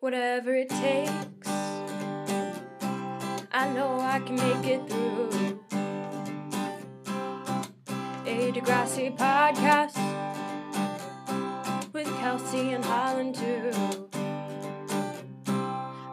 [0.00, 1.48] whatever it takes.
[3.50, 5.60] I know I can make it through.
[8.26, 9.96] A Degrassi podcast
[11.92, 13.70] with Kelsey and Holland too.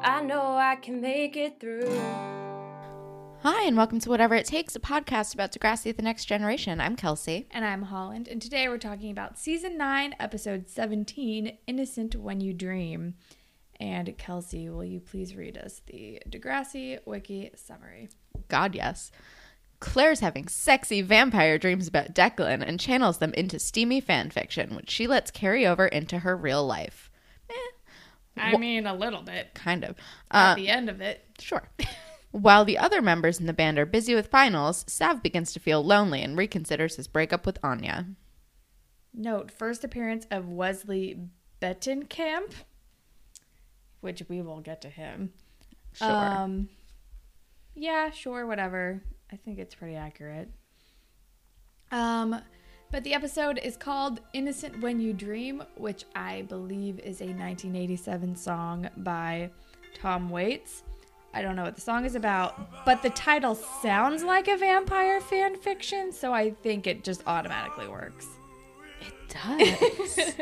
[0.01, 1.99] I know I can make it through.
[3.41, 6.79] Hi, and welcome to Whatever It Takes, a podcast about Degrassi the Next Generation.
[6.79, 7.47] I'm Kelsey.
[7.51, 12.53] And I'm Holland, and today we're talking about season 9, episode 17 Innocent When You
[12.53, 13.15] Dream.
[13.83, 18.07] And Kelsey, will you please read us the Degrassi Wiki summary?
[18.47, 19.11] God, yes.
[19.81, 24.89] Claire's having sexy vampire dreams about Declan and channels them into steamy fan fiction, which
[24.89, 27.11] she lets carry over into her real life.
[27.49, 27.53] Eh,
[28.37, 29.53] I mean, a little bit.
[29.53, 29.97] kind of.
[30.31, 31.25] At Uh, the end of it.
[31.37, 31.67] Sure.
[32.31, 35.83] While the other members in the band are busy with finals, Sav begins to feel
[35.83, 38.05] lonely and reconsiders his breakup with Anya.
[39.13, 41.19] Note first appearance of Wesley
[41.61, 42.53] Betenkamp,
[44.03, 45.31] which we will get to him.
[45.93, 46.09] Sure.
[46.09, 46.69] Um,
[47.75, 49.01] yeah, sure, whatever.
[49.31, 50.49] I think it's pretty accurate.
[51.91, 52.41] Um,
[52.91, 58.35] but the episode is called Innocent When You Dream, which I believe is a 1987
[58.35, 59.49] song by
[59.95, 60.83] Tom Waits.
[61.33, 65.19] I don't know what the song is about, but the title sounds like a vampire
[65.19, 68.27] fan fiction, so I think it just automatically works.
[69.01, 70.35] it does.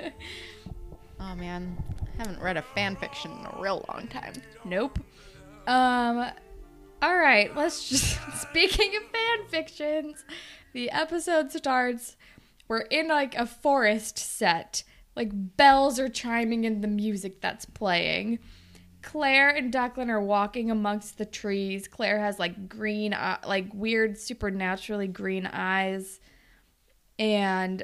[1.21, 1.81] oh man,
[2.21, 4.33] haven't read a fan fiction in a real long time.
[4.63, 4.99] Nope.
[5.67, 6.31] Um
[7.01, 10.23] all right, let's just speaking of fan fictions,
[10.73, 12.15] the episode starts
[12.67, 14.83] we're in like a forest set.
[15.15, 18.39] Like bells are chiming in the music that's playing.
[19.01, 21.87] Claire and Declan are walking amongst the trees.
[21.87, 26.19] Claire has like green eye- like weird supernaturally green eyes
[27.19, 27.83] and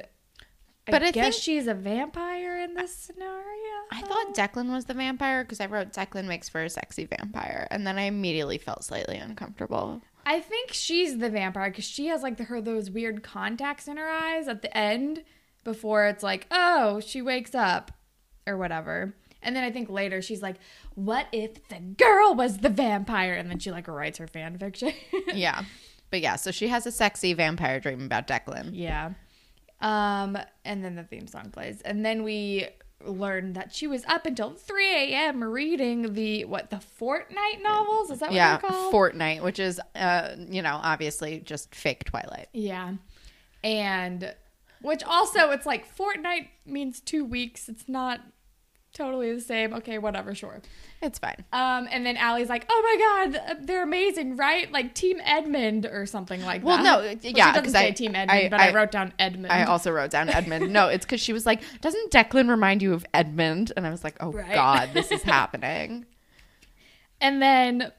[0.90, 3.44] But I I guess think- she's a vampire in this scenario.
[3.90, 7.66] I thought Declan was the vampire because I wrote Declan makes for a sexy vampire,
[7.70, 10.02] and then I immediately felt slightly uncomfortable.
[10.26, 13.96] I think she's the vampire because she has like the, her those weird contacts in
[13.96, 15.24] her eyes at the end
[15.64, 17.92] before it's like, oh, she wakes up
[18.46, 19.14] or whatever.
[19.42, 20.56] And then I think later she's like,
[20.94, 23.32] what if the girl was the vampire?
[23.34, 24.92] And then she like writes her fan fiction.
[25.34, 25.62] yeah,
[26.10, 28.70] but yeah, so she has a sexy vampire dream about Declan.
[28.72, 29.12] yeah.
[29.80, 31.80] Um, and then the theme song plays.
[31.82, 32.68] And then we
[33.04, 35.42] learn that she was up until 3 a.m.
[35.42, 38.10] reading the, what, the Fortnite novels?
[38.10, 38.92] Is that what yeah, they're called?
[38.92, 42.48] Fortnite, which is, uh, you know, obviously just fake Twilight.
[42.52, 42.94] Yeah.
[43.62, 44.34] And
[44.82, 47.68] which also it's like fortnight means 2 weeks.
[47.68, 48.20] It's not
[48.98, 49.72] totally the same.
[49.72, 50.60] Okay, whatever, sure.
[51.00, 51.44] It's fine.
[51.52, 54.70] Um and then Allie's like, "Oh my god, they're amazing, right?
[54.70, 57.72] Like Team Edmund or something like Well, that." Well, no, Well, yeah, she doesn't 'cause
[57.72, 59.52] say I- Team Edmund, I- but I, I- wrote down Edmund.
[59.52, 60.72] I also wrote down Edmund.
[60.72, 64.02] No, it's because she was like, "Doesn't Declan remind you of Edmund?" And I was
[64.04, 64.52] like, "Oh Right.
[64.54, 66.04] God, this is happening."
[67.20, 67.92] And then,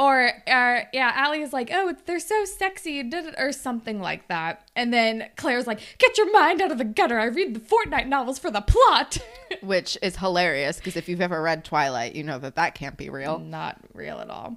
[0.00, 4.66] or, uh, yeah, Allie is like, oh, they're so sexy, or something like that.
[4.74, 7.20] And then Claire's like, get your mind out of the gutter.
[7.20, 9.18] I read the Fortnite novels for the plot.
[9.62, 13.10] Which is hilarious because if you've ever read Twilight, you know that that can't be
[13.10, 13.38] real.
[13.38, 14.56] Not real at all.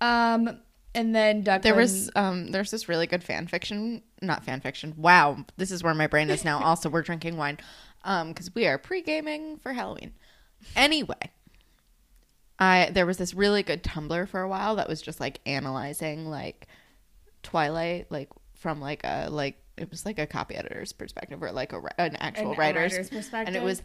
[0.00, 0.60] Um,
[0.94, 1.62] and then Declan.
[1.62, 4.94] There was um there's this really good fan fiction, not fan fiction.
[4.96, 6.62] Wow, this is where my brain is now.
[6.64, 7.58] also, we're drinking wine
[8.04, 10.12] um cuz we are pre-gaming for Halloween.
[10.76, 11.32] Anyway,
[12.58, 16.26] I there was this really good Tumblr for a while that was just like analyzing
[16.26, 16.66] like
[17.42, 21.72] Twilight like from like a like it was like a copy editor's perspective or like
[21.72, 23.82] a an actual An- a writer's, perspective, and it was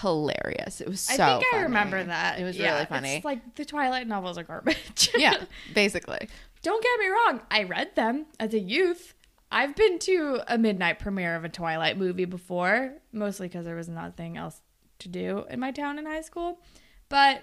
[0.00, 0.80] hilarious.
[0.80, 1.62] It was so I think I funny.
[1.64, 2.40] remember that.
[2.40, 3.16] It was Yeah, really funny.
[3.16, 5.10] It's like the Twilight novels are garbage.
[5.16, 5.34] yeah,
[5.74, 6.28] basically.
[6.62, 7.40] Don't get me wrong.
[7.50, 9.14] I read them as a youth.
[9.52, 13.88] I've been to a midnight premiere of a Twilight movie before, mostly because there was
[13.88, 14.60] nothing else
[15.00, 16.60] to do in my town in high school.
[17.08, 17.42] But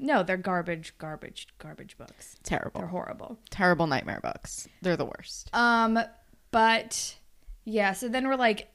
[0.00, 2.36] no, they're garbage, garbage, garbage books.
[2.42, 2.80] Terrible.
[2.80, 3.38] They're horrible.
[3.50, 4.66] Terrible nightmare books.
[4.80, 5.50] They're the worst.
[5.54, 5.98] Um,
[6.50, 7.16] but
[7.64, 8.72] yeah, so then we're like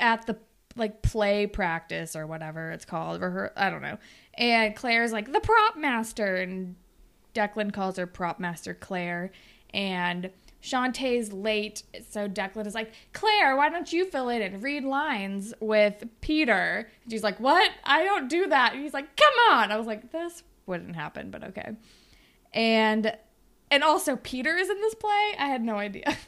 [0.00, 0.38] at the
[0.74, 3.98] like play practice or whatever it's called, or I don't know.
[4.34, 6.76] And Claire's like the prop master, and
[7.34, 9.32] Declan calls her prop master Claire,
[9.74, 10.30] and
[10.62, 15.52] Shantae's late, so Declan is like, Claire, why don't you fill in and read lines
[15.60, 16.88] with Peter?
[17.02, 17.70] And she's like, What?
[17.84, 18.74] I don't do that.
[18.74, 19.72] And he's like, Come on.
[19.72, 21.72] I was like, This wouldn't happen, but okay.
[22.52, 23.16] And
[23.70, 25.34] and also Peter is in this play.
[25.38, 26.16] I had no idea.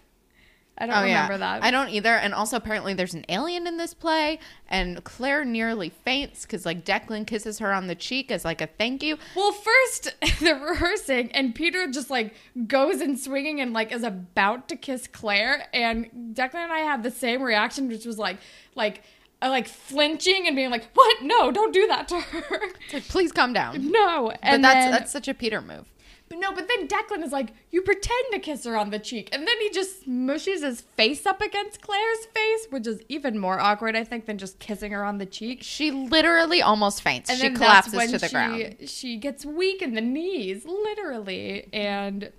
[0.76, 1.62] I don't remember that.
[1.62, 2.14] Oh, I don't either.
[2.14, 6.84] And also, apparently, there's an alien in this play, and Claire nearly faints because, like,
[6.84, 9.16] Declan kisses her on the cheek as, like, a thank you.
[9.36, 12.34] Well, first they're rehearsing, and Peter just like
[12.66, 17.02] goes in swinging and like is about to kiss Claire, and Declan and I had
[17.02, 18.38] the same reaction, which was like,
[18.74, 19.02] like,
[19.42, 21.22] uh, like flinching and being like, "What?
[21.22, 23.90] No, don't do that to her." It's like, please calm down.
[23.90, 25.86] no, But and that's then, that's such a Peter move.
[26.28, 29.28] But no, but then Declan is like, "You pretend to kiss her on the cheek,"
[29.32, 33.60] and then he just smushes his face up against Claire's face, which is even more
[33.60, 35.62] awkward, I think, than just kissing her on the cheek.
[35.62, 37.28] She literally almost faints.
[37.28, 38.76] And she collapses to the she, ground.
[38.86, 42.32] She gets weak in the knees, literally, and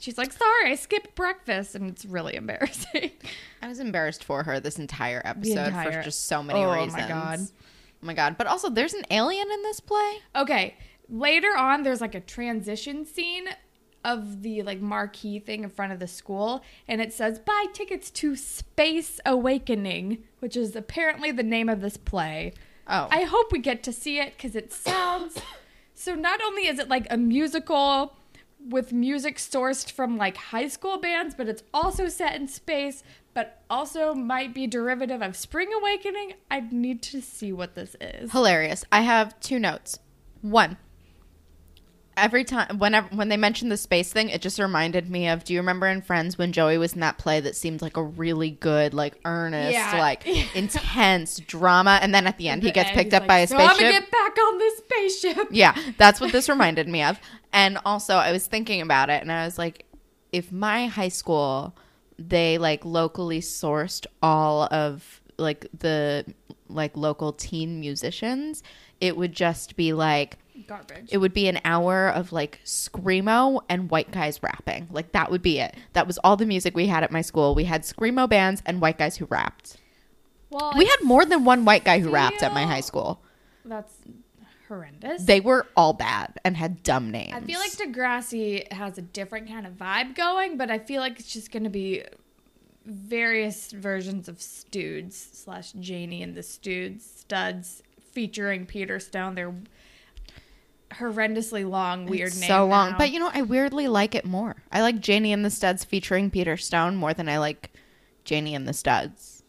[0.00, 3.10] she's like, "Sorry, I skipped breakfast," and it's really embarrassing.
[3.60, 6.94] I was embarrassed for her this entire episode for just so many reasons.
[6.94, 7.08] Oh my.
[7.08, 7.40] God.
[7.40, 8.36] Oh my god.
[8.38, 10.18] But also there's an alien in this play.
[10.36, 10.76] okay,
[11.08, 13.48] later on, there's like a transition scene
[14.04, 18.10] of the like marquee thing in front of the school, and it says, "Buy tickets
[18.12, 22.52] to Space Awakening," which is apparently the name of this play.
[22.88, 23.08] Oh.
[23.10, 25.38] I hope we get to see it because it sounds
[25.94, 26.14] so.
[26.14, 28.16] Not only is it like a musical
[28.68, 33.02] with music sourced from like high school bands, but it's also set in space,
[33.34, 36.34] but also might be derivative of Spring Awakening.
[36.50, 38.32] I need to see what this is.
[38.32, 38.84] Hilarious.
[38.92, 39.98] I have two notes.
[40.40, 40.76] One.
[42.16, 45.54] Every time whenever when they mentioned the space thing, it just reminded me of do
[45.54, 48.50] you remember in Friends when Joey was in that play that seemed like a really
[48.50, 49.98] good, like earnest, Yeah.
[49.98, 53.38] like intense drama and then at the end he The gets end, picked up by
[53.38, 54.02] a like, "So I'm spaceship.
[54.02, 55.48] get back on this spaceship.
[55.50, 57.18] Yeah, that's what this reminded me of.
[57.52, 59.84] And also, I was thinking about it, and I was like,
[60.32, 61.74] if my high school,
[62.18, 66.24] they like locally sourced all of like the
[66.68, 68.62] like local teen musicians,
[69.00, 71.08] it would just be like Garbage.
[71.12, 74.88] it would be an hour of like screamo and white guys rapping.
[74.90, 75.74] Like that would be it.
[75.92, 77.54] That was all the music we had at my school.
[77.54, 79.76] We had screamo bands and white guys who rapped.
[80.50, 83.22] well, We I had more than one white guy who rapped at my high school.
[83.64, 83.94] that's
[84.68, 85.24] horrendous.
[85.24, 87.34] They were all bad and had dumb names.
[87.34, 91.20] I feel like Degrassi has a different kind of vibe going, but I feel like
[91.20, 92.04] it's just going to be
[92.86, 97.82] various versions of Studs slash Janie and the Studs studs
[98.12, 99.34] featuring Peter Stone.
[99.34, 99.54] They're
[100.98, 102.48] horrendously long, weird It's name.
[102.48, 102.92] so long.
[102.92, 102.98] now.
[102.98, 104.56] But you know, I weirdly like it more.
[104.70, 107.72] I like Janie and the Studs featuring Peter Stone more than I like
[108.24, 109.42] Janie and the Studs.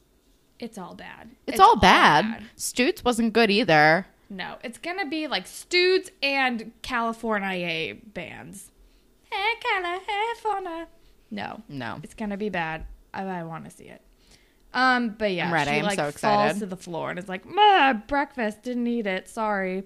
[0.59, 1.29] it's all bad.
[1.45, 2.43] It's, all, bad.
[2.55, 4.07] Stoots wasn't good either.
[4.29, 8.71] No, it's gonna be like Studs and California bands.
[9.31, 10.87] Hey, California.
[11.29, 11.99] No, No.
[12.03, 12.85] it's gonna be bad.
[13.13, 14.01] I, I want to see it.
[14.73, 15.71] Um, but yeah, I'm ready.
[15.71, 16.59] she I'm like so falls excited.
[16.61, 19.27] to the floor and is like, "Ma, breakfast didn't eat it.
[19.29, 19.83] Sorry."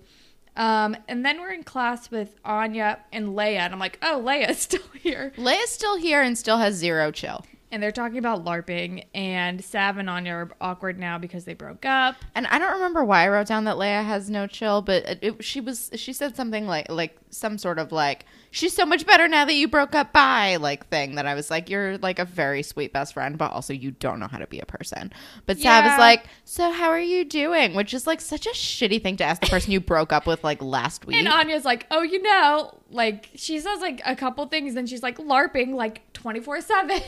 [0.58, 4.58] Um, and then we're in class with Anya and Leia, and I'm like, "Oh, Leia's
[4.68, 7.46] still here." Leia's still here and still has zero chill.
[7.70, 11.86] And they're talking about LARPing, and Sav and Anya are awkward now because they broke
[11.86, 12.16] up.
[12.34, 15.20] And I don't remember why I wrote down that Leia has no chill, but it,
[15.22, 19.06] it, she was she said something like like some sort of like she's so much
[19.06, 22.20] better now that you broke up by like thing that I was like you're like
[22.20, 25.12] a very sweet best friend, but also you don't know how to be a person.
[25.46, 25.94] But Sav Yeah.
[25.94, 27.76] is like, so how are you doing?
[27.76, 30.42] Which is like such a shitty thing to ask the person you broke up with
[30.42, 31.18] like last week.
[31.18, 35.04] And Anya's like, oh, you know, like she says like a couple things, then she's
[35.04, 37.02] like LARPing like 24 7.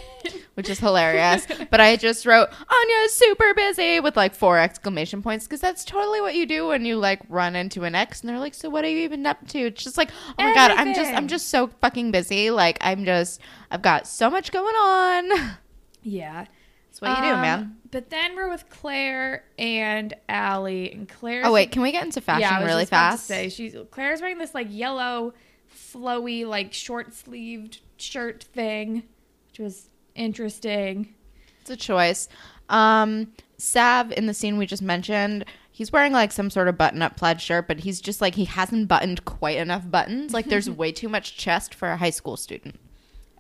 [0.54, 1.48] which is hilarious.
[1.72, 6.22] but I just wrote Anya's super busy with like four exclamation points because that's totally
[6.22, 8.86] what you do when you like run into an ex and they're like, "So what
[8.86, 11.50] are you even up to?" It's just like, "Oh my god, I'm just I'm just
[11.50, 12.50] so fucking busy.
[12.52, 13.42] Like I'm just
[13.72, 15.58] I've got so much going on."
[16.04, 16.46] Yeah.
[16.88, 17.76] That's what you do, Um, man.
[17.92, 21.42] But then we're with Claire and Allie, and Claire.
[21.46, 23.26] Oh wait, can we get into fashion yeah, really just about to fast?
[23.28, 25.34] say she's Claire's wearing this like yellow,
[25.76, 29.04] flowy, like short sleeved shirt thing,
[29.48, 31.14] which was interesting.
[31.62, 32.28] It's a choice.
[32.70, 37.18] Um, Sav in the scene we just mentioned, he's wearing like some sort of button-up
[37.18, 40.34] plaid shirt, but he's just like he hasn't buttoned quite enough buttons.
[40.34, 42.80] Like there's way too much chest for a high school student.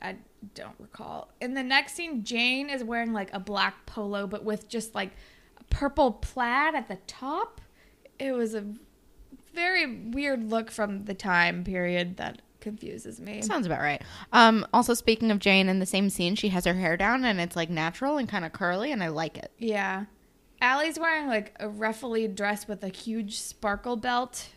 [0.02, 0.16] I
[0.56, 1.30] don't recall.
[1.42, 5.12] In the next scene, Jane is wearing like a black polo, but with just like
[5.58, 7.62] a purple plaid at the top.
[8.18, 8.66] It was a
[9.54, 13.42] very weird look from the time period that confuses me.
[13.42, 14.02] Sounds about right.
[14.34, 17.40] Um, also, speaking of Jane, in the same scene, she has her hair down and
[17.40, 19.52] it's like natural and kind of curly, and I like it.
[19.58, 20.06] Yeah.
[20.62, 24.50] Allie's wearing like a ruffly dress with a huge sparkle belt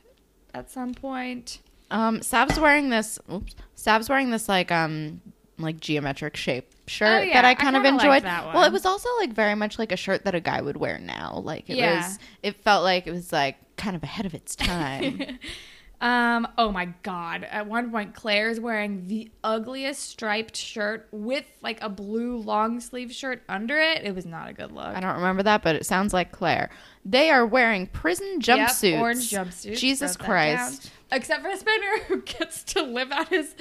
[0.52, 1.60] at some point.
[1.90, 3.18] Um, Sav's wearing this.
[3.32, 5.20] Oops, Sav's wearing this like um
[5.58, 8.24] like geometric shape shirt Oh, yeah, that I I kind of kinda enjoyed.
[8.24, 10.76] that Well, it was also like very much like a shirt that a guy would
[10.76, 11.40] wear now.
[11.44, 11.98] Like it Yeah.
[12.08, 12.18] was.
[12.42, 15.38] It felt like it was like kind of ahead of its time.
[16.02, 17.44] Um, oh my god.
[17.44, 23.12] At one point Claire's wearing the ugliest striped shirt with like a blue long sleeve
[23.12, 24.04] shirt under it.
[24.04, 24.84] It was not a good look.
[24.84, 26.70] I don't remember that, but it sounds like Claire.
[27.04, 28.90] They are wearing prison jumpsuits.
[28.90, 29.78] Yep, orange jumpsuits.
[29.78, 30.90] Jesus Christ.
[31.12, 33.54] Except for Spinner, who gets to live out his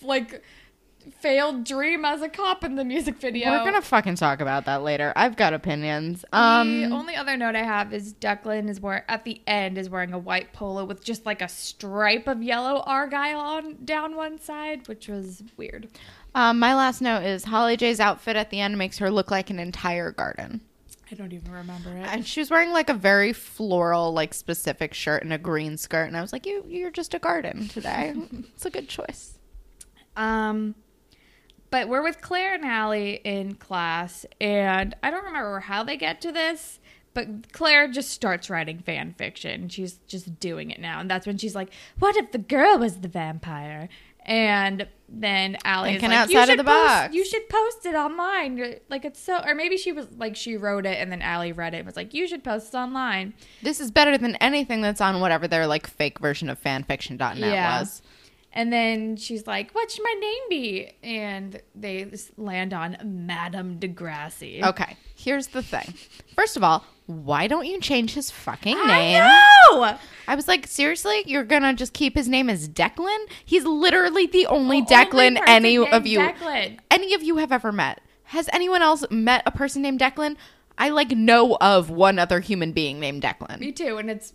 [0.00, 0.42] like
[1.20, 3.50] failed dream as a cop in the music video.
[3.50, 5.12] We're gonna fucking talk about that later.
[5.16, 6.24] I've got opinions.
[6.32, 9.88] Um, the only other note I have is Declan is wearing at the end is
[9.88, 14.38] wearing a white polo with just like a stripe of yellow argyle on down one
[14.38, 15.88] side, which was weird.
[16.34, 19.50] um, my last note is Holly J's outfit at the end makes her look like
[19.50, 20.60] an entire garden.
[21.10, 22.04] I don't even remember it.
[22.08, 26.06] And she was wearing like a very floral, like specific shirt and a green skirt,
[26.06, 28.12] and I was like, "You, you're just a garden today.
[28.54, 29.38] it's a good choice."
[30.16, 30.74] Um,
[31.76, 36.22] but we're with Claire and Allie in class, and I don't remember how they get
[36.22, 36.80] to this,
[37.12, 39.68] but Claire just starts writing fan fiction.
[39.68, 41.68] She's just doing it now, and that's when she's like,
[41.98, 43.90] "What if the girl was the vampire?"
[44.24, 47.48] And then Allie is Thinking like, "You outside of should the post- box." You should
[47.50, 48.76] post it online.
[48.88, 51.74] Like it's so, or maybe she was like she wrote it, and then Allie read
[51.74, 55.02] it and was like, "You should post it online." This is better than anything that's
[55.02, 57.80] on whatever their like fake version of fanfiction.net Yeah.
[57.80, 58.00] was.
[58.56, 64.62] And then she's like, "What should my name be?" And they land on Madame Degrassi.
[64.64, 65.92] Okay, here's the thing.
[66.34, 69.22] First of all, why don't you change his fucking name?
[69.22, 69.98] I know!
[70.26, 73.26] I was like, seriously, you're gonna just keep his name as Declan?
[73.44, 76.78] He's literally the only The Declan only any of you Declan.
[76.90, 78.00] any of you have ever met.
[78.30, 80.36] Has anyone else met a person named Declan?
[80.78, 83.60] I like know of one other human being named Declan.
[83.60, 84.32] Me too, and it's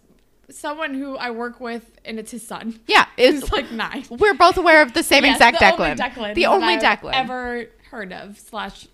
[0.51, 2.79] someone who I work with, and it's his son.
[2.87, 4.05] Yeah, it's like nine.
[4.09, 5.91] we're both aware of the same Yes, exact the Declan.
[5.91, 6.35] Only Declan.
[6.35, 7.11] The only I've Declan.
[7.13, 8.37] ever heard of.
[8.39, 8.87] Slash,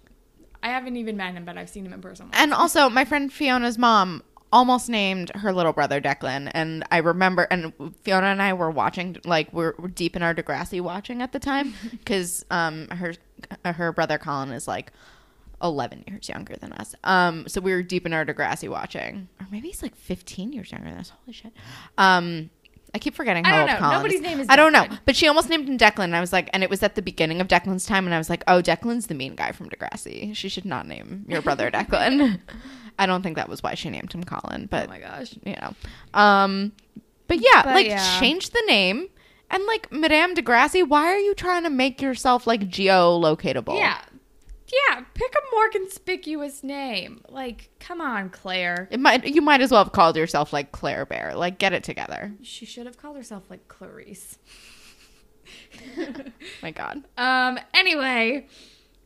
[0.63, 2.29] I haven't even met him, but I've seen him in person.
[2.33, 7.43] And also, my friend Fiona's mom almost named her little brother Declan, and I remember,
[7.51, 7.73] and
[8.03, 11.39] Fiona and I were watching, like we're, we're deep in our Degrassi watching at the
[11.39, 13.13] time, because um her
[13.65, 14.91] her brother Colin is like
[15.61, 16.95] eleven years younger than us.
[17.03, 20.71] Um, so we were deep in our Degrassi watching, or maybe he's like fifteen years
[20.71, 21.11] younger than us.
[21.23, 21.53] Holy shit.
[21.97, 22.49] Um.
[22.95, 23.77] I keep forgetting I how don't old know.
[23.79, 24.21] Colin Nobody's is.
[24.25, 26.49] name is I don't know, but she almost named him Declan, and I was like,
[26.53, 29.07] and it was at the beginning of Declan's time, and I was like, oh, Declan's
[29.07, 30.33] the mean guy from Degrassi.
[30.35, 32.39] She should not name your brother Declan.
[32.97, 35.35] I don't think that was why she named him Colin, but oh my gosh.
[35.45, 35.73] you know,
[36.19, 36.71] um,
[37.27, 38.19] but yeah, But like yeah.
[38.21, 39.09] change the name
[39.51, 40.87] and like Madame Degrassi.
[40.87, 43.77] Why are you trying to make yourself like geolocatable?
[43.77, 43.99] Yeah.
[44.67, 47.21] Yeah, pick a more conspicuous name.
[47.29, 48.89] Like, come on, Claire.
[48.91, 51.33] It might you might as well have called yourself like Claire Bear.
[51.35, 52.33] Like get it together.
[52.41, 54.37] She should have called herself like Clarice.
[56.61, 57.03] My God.
[57.17, 58.47] Um, anyway,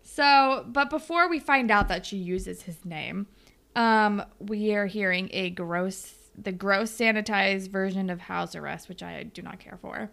[0.04, 3.28] so, but before we find out that she uses his name,
[3.76, 9.24] um, we are hearing a gross, the gross sanitized version of house arrest, which I
[9.24, 10.10] do not care for.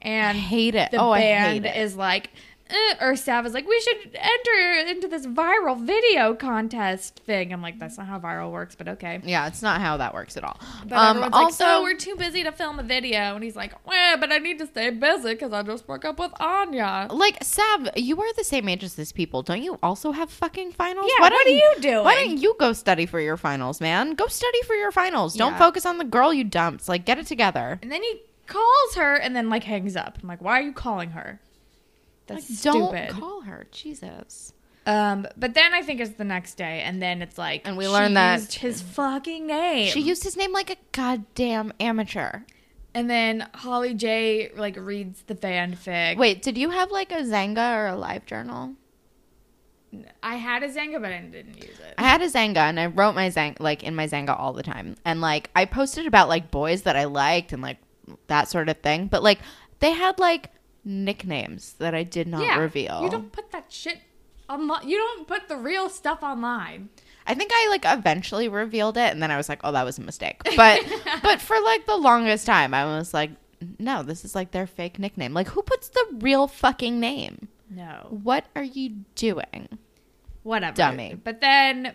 [0.00, 0.90] And I hate it.
[0.90, 1.80] the Oh, I band hate it.
[1.80, 2.30] is like,
[2.72, 7.52] eh, or Sav is like, we should enter into this viral video contest thing.
[7.52, 9.20] I'm like, that's not how viral works, but okay.
[9.24, 10.58] Yeah, it's not how that works at all.
[10.86, 13.34] But um, also, like, oh, we're too busy to film a video.
[13.34, 16.18] And he's like, well, but I need to stay busy because I just broke up
[16.18, 17.08] with Anya.
[17.10, 19.42] like Sav, you are the same age as these people.
[19.42, 21.06] Don't you also have fucking finals?
[21.08, 22.04] Yeah, Why what are you doing?
[22.04, 24.14] Why don't you go study for your finals, man?
[24.14, 25.34] Go study for your finals.
[25.34, 26.88] Don't focus on the girl you dumped.
[26.88, 27.78] Like, get it together.
[27.82, 30.18] And then he calls her and then like hangs up.
[30.22, 31.40] I'm like, why are you calling her?
[32.26, 33.10] That's Like, don't stupid.
[33.20, 33.66] call her.
[33.72, 34.52] Jesus.
[34.86, 37.84] um, but then I think it's the next day, and then it's like, And we
[37.84, 39.90] she learn that- used his fucking name.
[39.92, 42.40] She used his name like a goddamn amateur.
[42.94, 46.16] and then Holly J like reads the fanfic.
[46.18, 48.74] Wait, did you have like a Xanga or a live journal?
[50.22, 51.94] I had a Xanga, but I didn't use it.
[51.98, 54.62] I had a Xanga and I wrote my Xanga like in my Xanga all the
[54.62, 54.96] time.
[55.04, 57.76] And like I posted about like boys that I liked and like
[58.28, 59.06] that sort of thing.
[59.08, 59.38] But like
[59.80, 60.50] they had like
[60.84, 63.02] nicknames that I did not reveal.
[63.02, 63.98] You don't put that shit
[64.48, 64.88] online.
[64.88, 66.88] You don't put the real stuff online.
[67.26, 69.98] I think I like eventually revealed it and then I was like, "Oh, that was
[69.98, 70.80] a mistake." But
[71.22, 73.30] but for like the longest time I was like,
[73.78, 75.32] "No, this is like their fake nickname.
[75.32, 77.48] Like who puts the real fucking name?
[77.70, 78.06] No.
[78.10, 79.78] What are you doing?"
[80.42, 81.14] whatever Dummy.
[81.22, 81.94] but then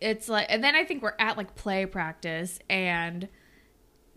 [0.00, 3.28] it's like and then i think we're at like play practice and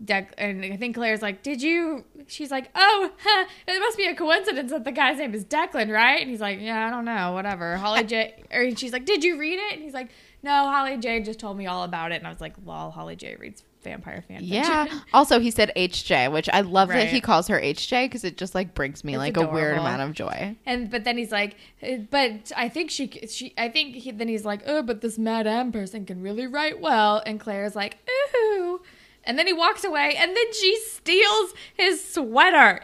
[0.02, 4.06] Dec- and i think claire's like did you she's like oh huh, it must be
[4.06, 7.04] a coincidence that the guy's name is declan right and he's like yeah i don't
[7.04, 10.08] know whatever holly j or she's like did you read it and he's like
[10.42, 13.14] no holly j just told me all about it and i was like lol holly
[13.14, 14.86] j reads vampire fan Yeah.
[15.14, 18.54] also, he said HJ, which I love that he calls her HJ because it just
[18.54, 20.54] like brings me It's like a weird amount of joy.
[20.66, 24.28] And but then he's like, "Uh, but I think she she I think he, then
[24.28, 27.22] he's like, oh, but this Madame person can really write well.
[27.24, 27.96] And Claire's like,
[28.36, 28.82] ooh.
[29.24, 32.80] And then he walks away, and then she steals his sweater.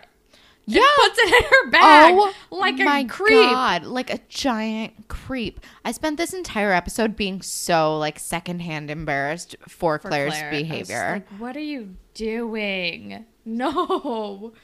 [0.68, 0.82] Yeah.
[0.96, 3.30] puts it in her bag Oh, like my a creep.
[3.50, 5.60] god, like a giant creep.
[5.84, 10.48] I spent this entire episode being so like secondhand embarrassed for, For Claire's Claire.
[10.48, 11.10] I was behavior.
[11.12, 13.24] like, what are you doing?
[13.48, 14.54] No.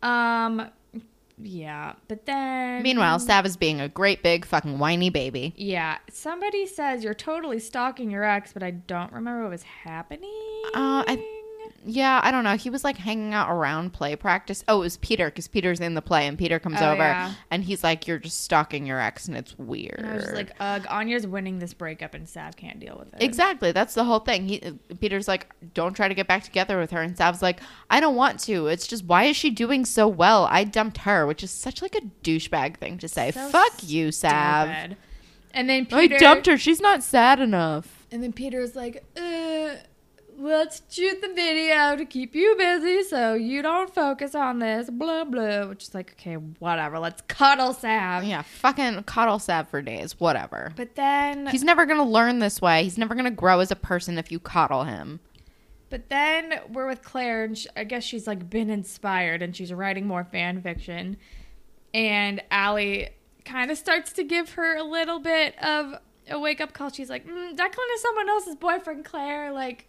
[0.00, 0.70] Um.
[1.38, 5.52] Yeah, but then Meanwhile, Sav is being a great big fucking whiny baby.
[5.56, 10.30] yeah, somebody says you're totally stalking your ex, but I don't remember what was happening.
[10.74, 11.35] Uh, I-
[11.88, 12.56] Yeah, I don't know.
[12.56, 14.64] He was like hanging out around play practice.
[14.66, 17.34] Oh, it was Peter because Peter's in the play and Peter comes Oh, over yeah.
[17.50, 19.94] and he's like, "You're just stalking your ex," and it's weird.
[19.98, 23.14] And I was just like, ugh, Anya's winning this breakup, and Sav can't deal with
[23.14, 23.22] it.
[23.22, 23.70] Exactly.
[23.70, 24.48] That's the whole thing.
[24.48, 24.58] He,
[25.00, 27.00] Peter's like, don't try to get back together with her.
[27.02, 28.66] And Sav's like, I don't want to.
[28.66, 30.46] It's just, why is she doing so well?
[30.50, 33.30] I dumped her, which is such like a douchebag thing to say.
[33.30, 34.68] So Fuck you, Sav.
[34.68, 34.96] Stupid.
[35.52, 36.58] And then I Peter, dumped her.
[36.58, 38.06] She's not sad enough.
[38.10, 39.76] And then Peter's like, uh,
[40.38, 45.24] let's shoot the video to keep you busy so you don't focus on this, blah,
[45.24, 45.66] blah.
[45.66, 46.98] Which is like, okay, whatever.
[46.98, 48.24] Let's cuddle Sav.
[48.24, 50.18] Yeah, fucking cuddle Sav for days.
[50.20, 50.72] Whatever.
[50.76, 52.84] But then, He's never going to learn this way.
[52.84, 55.20] He's never going to grow as a person if you coddle him.
[55.88, 59.72] but then we're with Claire, and sh I guess she's like been inspired, and she's
[59.72, 61.16] writing more fan fiction.
[61.94, 63.10] And Allie
[63.44, 65.94] kind of starts to give her a little bit of
[66.28, 66.90] a wake up call.
[66.90, 69.52] She's like, mm, Declan is someone else's boyfriend, Claire.
[69.52, 69.88] Like,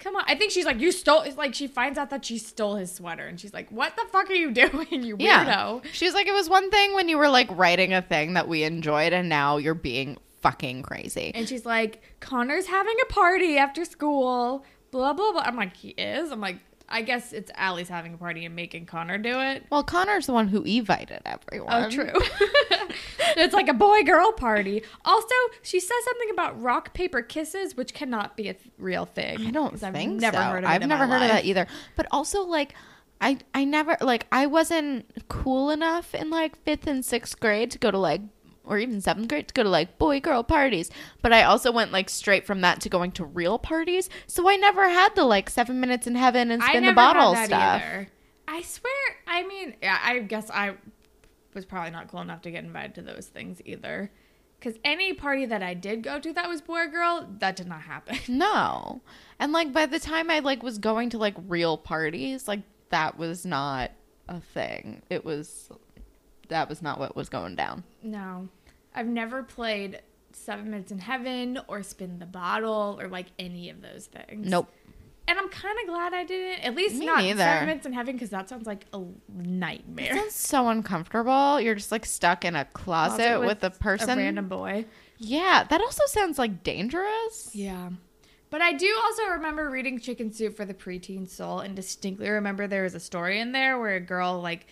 [0.00, 0.24] come on.
[0.26, 1.20] I think she's like, you stole.
[1.22, 4.04] It's like she finds out that she stole his sweater, and she's like, what the
[4.10, 5.20] fuck are you doing, you weirdo?
[5.20, 5.80] Yeah.
[5.92, 8.48] She was like, it was one thing when you were like writing a thing that
[8.48, 11.30] we enjoyed, and now you're being fucking crazy.
[11.34, 14.64] And she's like, Connor's having a party after school.
[14.90, 15.42] Blah blah blah.
[15.42, 16.32] I'm like, he is.
[16.32, 16.56] I'm like,
[16.90, 19.64] I guess it's Allie's having a party and making Connor do it.
[19.70, 21.84] Well, Connor's the one who evited everyone.
[21.84, 22.10] Oh, true.
[23.36, 24.82] it's like a boy girl party.
[25.04, 29.46] Also, she says something about rock paper kisses, which cannot be a real thing.
[29.46, 30.42] I don't 'Cause I've think never so.
[30.42, 31.66] heard of I've never heard of that either.
[31.96, 32.74] But also, like,
[33.20, 37.78] I I never like I wasn't cool enough in like fifth and sixth grade to
[37.78, 38.22] go to like
[38.64, 40.90] or even seventh grade to go to like boy girl parties.
[41.22, 44.08] But I also went like straight from that to going to real parties.
[44.26, 47.50] So I never had the like seven minutes in heaven and spin the bottle had
[47.50, 47.82] that stuff.
[47.82, 48.08] either.
[48.48, 48.92] I swear.
[49.26, 50.74] I mean, yeah, I guess I
[51.54, 54.10] was probably not cool enough to get invited to those things either.
[54.58, 57.80] Because any party that I did go to that was boy girl, that did not
[57.82, 58.18] happen.
[58.28, 59.00] No.
[59.38, 63.16] And like by the time I like was going to like real parties, like that
[63.16, 63.92] was not
[64.28, 65.02] a thing.
[65.08, 65.70] It was
[66.50, 67.84] that was not what was going down.
[68.02, 68.48] No,
[68.94, 70.00] I've never played
[70.32, 74.48] Seven Minutes in Heaven or Spin the Bottle or like any of those things.
[74.48, 74.68] Nope.
[75.28, 76.64] And I'm kind of glad I didn't.
[76.64, 77.38] At least Me not neither.
[77.38, 79.00] Seven Minutes in Heaven because that sounds like a
[79.32, 80.12] nightmare.
[80.12, 81.60] It sounds so uncomfortable.
[81.60, 84.10] You're just like stuck in a closet, with, a person.
[84.10, 84.86] a random boy.
[85.18, 87.50] Yeah, that also sounds like dangerous.
[87.52, 87.90] Yeah.
[88.48, 92.66] But I do also remember reading Chicken Soup for the Preteen Soul and distinctly remember
[92.66, 94.66] there was a story in there where a girl like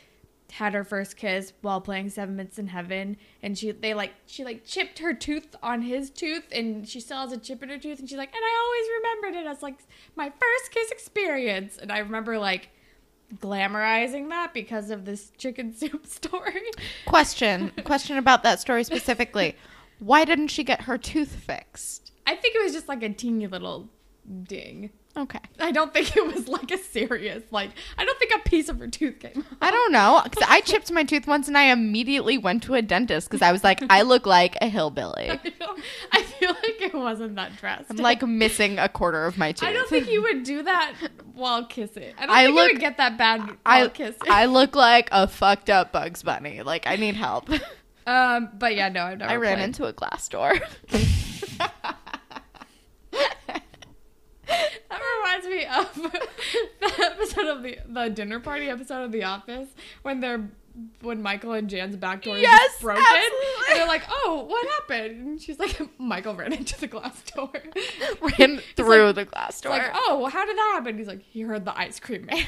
[0.52, 4.44] had her first kiss while playing Seven Minutes in Heaven and she they like she
[4.44, 7.78] like chipped her tooth on his tooth and she still has a chip in her
[7.78, 9.78] tooth and she's like and I always remembered it as like
[10.16, 12.70] my first kiss experience and I remember like
[13.36, 16.62] glamorizing that because of this chicken soup story.
[17.06, 19.54] Question, question about that story specifically.
[19.98, 22.12] Why didn't she get her tooth fixed?
[22.26, 23.88] I think it was just like a teeny little
[24.44, 24.90] ding.
[25.18, 25.40] Okay.
[25.58, 28.78] I don't think it was like a serious like I don't think a piece of
[28.78, 29.56] her tooth came off.
[29.60, 32.82] I don't know because I chipped my tooth once and I immediately went to a
[32.82, 35.30] dentist because I was like, I look like a hillbilly.
[35.30, 35.40] I,
[36.12, 37.90] I feel like it wasn't that drastic.
[37.90, 39.68] I'm like missing a quarter of my tooth.
[39.68, 40.94] I don't think you would do that
[41.34, 42.14] while kissing.
[42.16, 44.20] I don't I think look- you would get that bad while I, kissing.
[44.30, 46.62] I look like a fucked up Bugs Bunny.
[46.62, 47.50] Like I need help.
[48.06, 49.32] um, but yeah, no, I've never.
[49.32, 49.64] I ran played.
[49.64, 50.54] into a glass door.
[54.90, 56.12] That reminds me of
[56.80, 59.68] the episode of the the dinner party episode of The Office
[60.02, 60.48] when they're
[61.02, 63.02] when Michael and Jan's back door is Yes, just broken.
[63.04, 63.46] absolutely.
[63.70, 67.50] And they're like, "Oh, what happened?" And she's like, "Michael ran into the glass door."
[68.38, 69.72] ran through like- the glass door.
[69.72, 72.38] like, "Oh, well, how did that happen?" He's like, "He heard the ice cream man."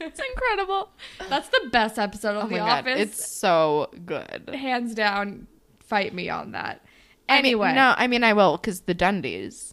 [0.00, 0.90] it's incredible.
[1.30, 3.00] That's the best episode of Oh The my god, Office.
[3.00, 4.50] it's so good.
[4.54, 5.46] hands down.
[5.80, 6.84] Fight me on that.
[7.28, 9.72] I mean, Anyway, no, I mean I will because the Dundies,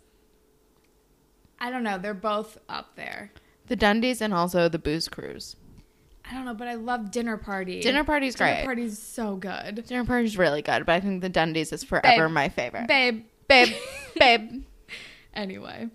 [1.63, 1.97] I don't know.
[1.97, 3.31] They're both up there.
[3.67, 5.55] the Dundies, and also the Booze Cruise.
[6.29, 7.81] I don't know, but I love Dinner Party.
[7.81, 8.65] Dinner Party's Dinner great.
[8.65, 9.85] Party's so good.
[9.87, 12.33] Dinner Party's really good, but I think the Dundies is forever Babe.
[12.33, 12.87] my favorite.
[12.87, 13.25] Babe.
[13.47, 13.73] babe,
[14.19, 14.63] babe.
[15.33, 15.89] Anyway.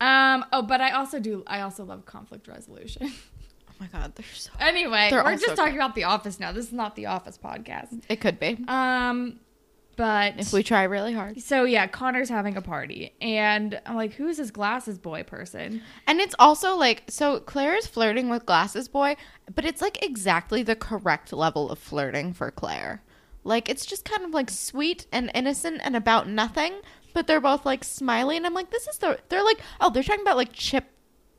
[0.00, 3.12] Um, oh, but I also do I also love conflict resolution.
[3.70, 4.50] Oh my god, they're so.
[4.58, 5.78] anyway, They're we're just talking good.
[5.78, 6.50] about the office now.
[6.50, 8.02] This is not the office podcast.
[8.08, 9.38] It could be Um
[9.98, 11.42] but if we try really hard.
[11.42, 15.82] so yeah, Connor's having a party and I'm like, who's this glasses boy person?
[16.06, 19.16] And it's also like so Claire is flirting with Glasses Boy,
[19.52, 23.02] but it's like exactly the correct level of flirting for Claire.
[23.42, 26.74] Like it's just kind of like sweet and innocent and about nothing,
[27.12, 28.46] but they're both like smiling.
[28.46, 30.84] I'm like, this is the they're like oh they're talking about like chip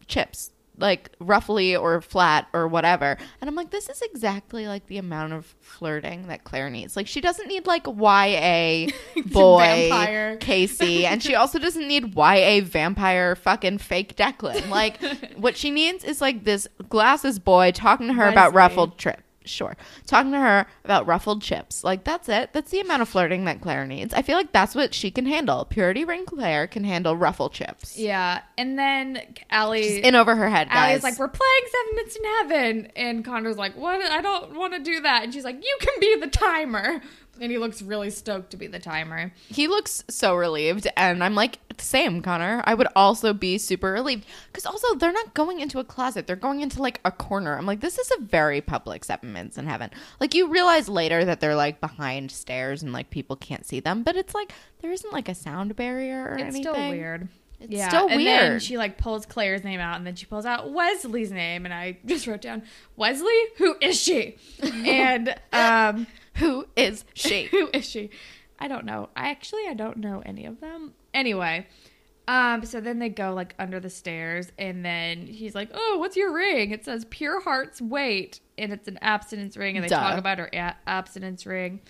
[0.05, 3.17] chips like roughly or flat or whatever.
[3.41, 6.95] And I'm like, this is exactly like the amount of flirting that Claire needs.
[6.95, 8.87] Like she doesn't need like YA
[9.25, 10.37] boy Vampire.
[10.37, 14.69] Casey, and she also doesn't need YA vampire fucking fake Declan.
[14.69, 15.01] Like
[15.35, 19.21] what she needs is like this glasses boy talking to her about ruffled trip.
[19.49, 19.75] Sure.
[20.05, 21.83] Talking to her about ruffled chips.
[21.83, 22.53] Like, that's it.
[22.53, 24.13] That's the amount of flirting that Claire needs.
[24.13, 25.65] I feel like that's what she can handle.
[25.65, 27.97] Purity Ring Claire can handle ruffled chips.
[27.97, 30.91] Yeah, and then Allie She's in over her head, guys.
[30.91, 34.01] Allie's like, "We're playing Seven Minutes in Heaven," and Connor's like, "What?
[34.01, 37.01] I don't want to do that." And she's like, "You can be the timer."
[37.41, 39.31] And he looks really stoked to be the timer.
[39.47, 40.87] he looks so relieved.
[40.97, 42.61] And I'm like, same, Connor.
[42.65, 44.25] I would also be super relieved.
[44.47, 46.27] Because also, they're not going into a closet.
[46.27, 47.57] They're going into like a corner.
[47.57, 49.89] I'm like, this is a very public Seven Minutes in Heaven.
[50.19, 54.03] Like, you realize later that they're like behind stairs and like people can't see them.
[54.03, 56.63] But it's like, there isn't like a sound barrier or It's anything.
[56.63, 57.27] still weird.
[57.61, 58.63] It's still and then weird.
[58.63, 61.97] she like pulls Claire's name out, and then she pulls out Wesley's name, and I
[62.05, 62.63] just wrote down
[62.95, 63.37] Wesley.
[63.57, 64.37] Who is she?
[64.63, 67.43] and um, Who is she?
[67.51, 68.11] who is she?
[68.59, 69.09] I don't know.
[69.15, 70.93] I actually I don't know any of them.
[71.13, 71.67] Anyway,
[72.27, 76.15] um, so then they go like under the stairs, and then he's like, "Oh, what's
[76.15, 79.99] your ring?" It says "Pure Heart's Weight," and it's an abstinence ring, and they Duh.
[79.99, 81.81] talk about her a- abstinence ring,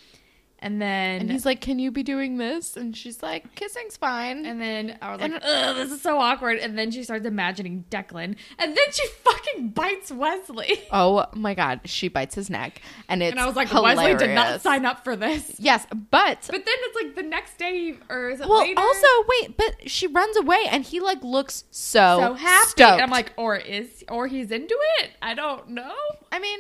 [0.62, 4.46] and then And he's like, "Can you be doing this?" And she's like, "Kissing's fine."
[4.46, 6.58] And then I was And- like, Ugh, this is so awkward.
[6.60, 8.36] And then she starts imagining Declan.
[8.58, 10.84] And then she fucking bites Wesley.
[10.92, 13.98] oh my god, she bites his neck, and it's And I was like, hilarious.
[13.98, 15.56] Wesley did not sign up for this.
[15.60, 18.80] Yes, but But then it's like the next day, or is it well, later?
[18.80, 19.08] also
[19.42, 22.70] wait, but she runs away, and he like looks so so happy.
[22.70, 22.92] Stoked.
[22.94, 25.12] And I'm like, or is, or he's into it?
[25.22, 25.94] I don't know.
[26.32, 26.60] I mean,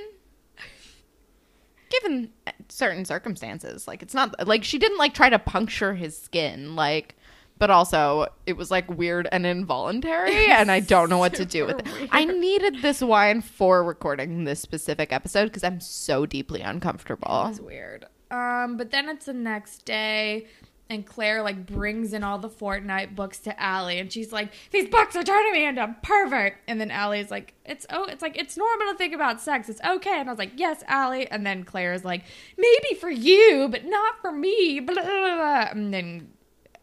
[1.90, 2.32] given
[2.70, 7.16] certain circumstances, like it's not like she didn't like try to puncture his skin, like.
[7.58, 11.66] But also, it was like weird and involuntary, and I don't know what to do
[11.66, 11.88] with it.
[11.88, 17.28] Super I needed this wine for recording this specific episode because I'm so deeply uncomfortable.
[17.28, 18.06] It was weird.
[18.32, 20.48] Um, but then it's the next day,
[20.90, 24.90] and Claire like brings in all the Fortnite books to Allie, and she's like, "These
[24.90, 28.38] books are turning me into a pervert." And then Allie's like, "It's oh, it's like
[28.38, 29.70] it's normal to think about sex.
[29.70, 32.24] It's okay." And I was like, "Yes, Allie." And then Claire's like,
[32.58, 35.68] "Maybe for you, but not for me." Blah, blah, blah.
[35.72, 36.30] And then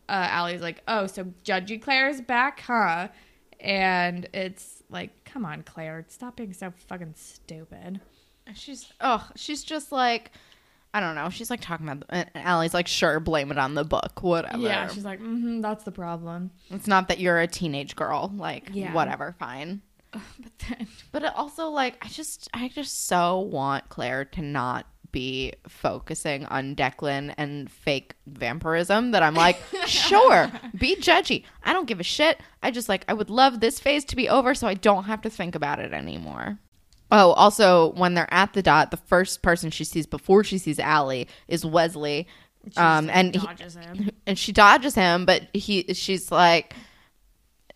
[0.08, 3.08] uh, Allie's like, "Oh, so judgy Claire's back, huh?"
[3.58, 8.00] And it's like, "Come on, Claire, stop being so fucking stupid."
[8.54, 10.30] She's oh, she's just like
[10.96, 11.28] I don't know.
[11.28, 14.56] She's like talking about and Allie's like, sure, blame it on the book, whatever.
[14.56, 16.50] Yeah, she's like, mm-hmm, that's the problem.
[16.70, 18.94] it's not that you're a teenage girl, like Yeah.
[18.94, 19.82] whatever, fine.
[20.12, 20.22] But
[20.68, 25.52] then, But it also like I just I just so want Claire to not be
[25.68, 31.44] focusing on Declan and fake vampirism that I'm like, sure, be judgy.
[31.62, 32.40] I don't give a shit.
[32.62, 35.20] I just like I would love this phase to be over so I don't have
[35.22, 36.58] to think about it anymore.
[37.12, 40.78] Oh, also when they're at the dot, the first person she sees before she sees
[40.78, 42.26] Allie is Wesley.
[42.76, 43.46] um and he-
[43.80, 44.10] him.
[44.26, 46.74] and she dodges him, but he she's like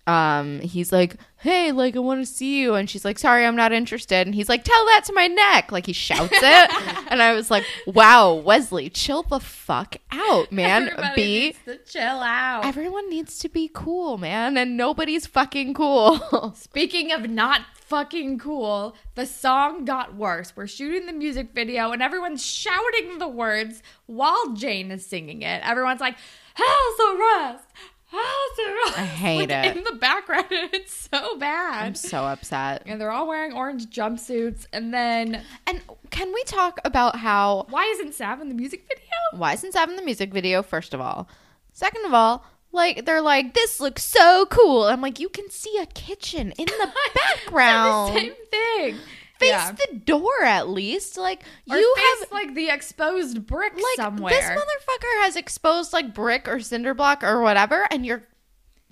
[0.07, 3.55] um he's like, "Hey, like I want to see you." And she's like, "Sorry, I'm
[3.55, 7.07] not interested." And he's like, "Tell that to my neck." Like he shouts it.
[7.13, 10.89] and I was like, "Wow, Wesley, chill the fuck out, man.
[10.89, 12.65] Everybody be needs to chill out.
[12.65, 17.61] Everyone needs to be cool, man, and nobody's fucking cool." Speaking of not
[17.91, 20.55] fucking cool, the song got worse.
[20.57, 25.61] We're shooting the music video and everyone's shouting the words while Jane is singing it.
[25.69, 26.17] Everyone's like,
[26.55, 27.65] "House arrest!
[28.07, 29.77] House arrest!" I hate Like, it.
[29.77, 30.47] in the background.
[30.51, 31.85] It's so bad.
[31.85, 32.83] I'm so upset.
[32.87, 34.67] and they're all wearing orange jumpsuits.
[34.73, 39.11] And then, And can we talk about how why isn't Sav in the music video?
[39.41, 41.29] why isn't Sav in the music video, first of all?
[41.73, 44.85] Second of all, like they're like, this looks so cool.
[44.85, 48.15] I'm like, you can see a kitchen in the background.
[48.17, 48.97] the same thing.
[49.39, 49.73] Face Yeah.
[49.73, 51.17] the door at least.
[51.17, 54.31] Like Or you have like the exposed brick like somewhere.
[54.35, 58.23] this motherfucker has exposed like brick or cinder block or whatever, and you're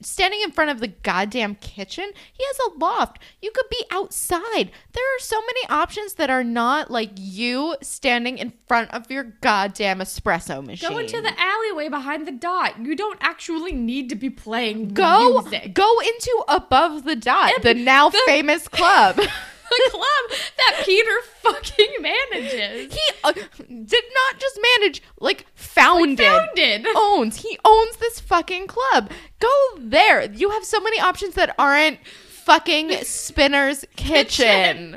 [0.00, 2.10] standing in front of the goddamn kitchen.
[2.32, 3.18] He has a loft.
[3.42, 4.70] You could be outside.
[4.92, 9.24] There are so many options that are not like you standing in front of your
[9.40, 10.90] goddamn espresso machine.
[10.90, 12.78] Go into the alleyway behind the dot.
[12.80, 15.74] You don't actually need to be playing go music.
[15.74, 19.20] go into above the dot, And the now the- famous club.
[19.84, 22.94] the club that Peter fucking manages.
[22.94, 26.86] he uh, did not just manage, like founded, founded.
[26.96, 27.36] owns.
[27.36, 29.10] He owns this fucking club.
[29.40, 30.30] Go there.
[30.30, 34.96] You have so many options that aren't fucking Spinner's Kitchen.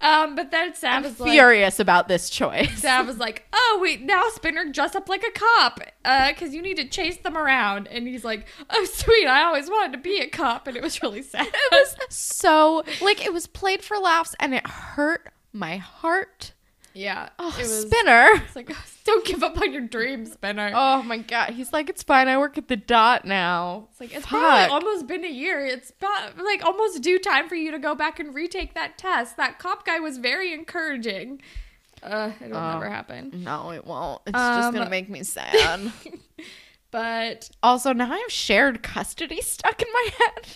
[0.00, 2.78] Um, but then Sav I'm was like, furious about this choice.
[2.82, 6.62] Sav was like, "Oh wait, now Spinner dress up like a cop, uh, because you
[6.62, 10.20] need to chase them around." And he's like, "Oh sweet, I always wanted to be
[10.20, 11.46] a cop," and it was really sad.
[11.46, 16.52] it was so like it was played for laughs and it hurt my heart.
[16.98, 17.82] Yeah, Oh, it was.
[17.82, 18.28] Spinner.
[18.44, 18.70] It's like,
[19.04, 20.72] don't give up on your dream, Spinner.
[20.74, 21.50] Oh my god.
[21.50, 22.26] He's like, it's fine.
[22.28, 23.86] I work at the dot now.
[23.92, 24.40] It's like it's Fuck.
[24.40, 25.64] probably almost been a year.
[25.64, 29.36] It's about, like almost due time for you to go back and retake that test.
[29.36, 31.40] That cop guy was very encouraging.
[32.02, 32.72] Uh, it'll Oh.
[32.74, 33.30] never happen.
[33.44, 34.22] No, it won't.
[34.26, 35.92] It's just Um, gonna make me sad.
[36.90, 40.46] But also, now I have shared custody stuck in my head.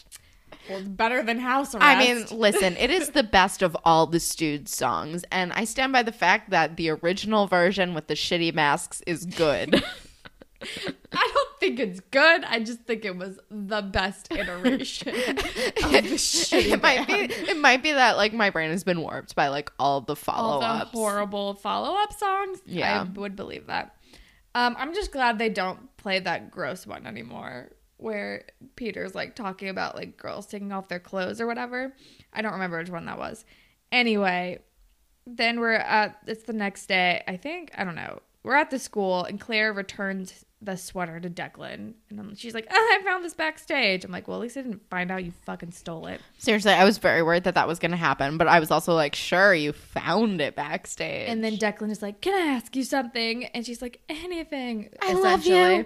[0.69, 1.85] Well, it's better than house arrest.
[1.85, 5.93] I mean, listen, it is the best of all the Stooge songs, and I stand
[5.93, 9.83] by the fact that the original version with the shitty masks is good.
[11.13, 12.45] I don't think it's good.
[12.45, 15.33] I just think it was the best iteration of the
[16.17, 19.49] shitty it might be it might be that like my brain has been warped by
[19.49, 20.91] like all the all follow the ups.
[20.93, 22.61] horrible follow-up songs.
[22.65, 23.03] Yeah.
[23.03, 23.97] I would believe that.
[24.55, 27.71] Um, I'm just glad they don't play that gross one anymore,
[28.03, 28.45] where
[28.77, 31.93] Peter's like talking about like girls taking off their clothes or whatever.
[32.33, 33.45] I don't remember which one that was.
[33.91, 34.59] Anyway,
[35.27, 37.23] then we're at it's the next day.
[37.29, 38.21] I think I don't know.
[38.43, 42.69] We're at the school and Claire returns the sweater to Declan, and I'm- she's like,
[42.71, 45.33] "Oh, I found this backstage." I'm like, "Well, at least I didn't find out you
[45.45, 48.47] fucking stole it." Seriously, I was very worried that that was going to happen, but
[48.47, 51.29] I was also like, sure, you found it backstage.
[51.29, 55.15] And then Declan is like, "Can I ask you something?" And she's like, "Anything." I
[55.15, 55.85] love you.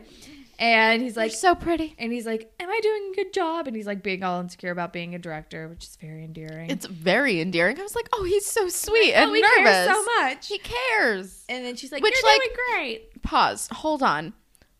[0.58, 1.94] And he's like like, so pretty.
[1.98, 4.70] and he's like, "Am I doing a good job?" And he's like being all insecure
[4.70, 6.70] about being a director, which is very endearing.
[6.70, 7.78] It's very endearing.
[7.78, 9.56] I was like, oh, he's so sweet oh, and he nervous.
[9.64, 10.48] cares so much.
[10.48, 11.44] He cares.
[11.48, 13.68] and then she's like, Which, "You're like- doing great." Pause.
[13.72, 14.32] Hold on.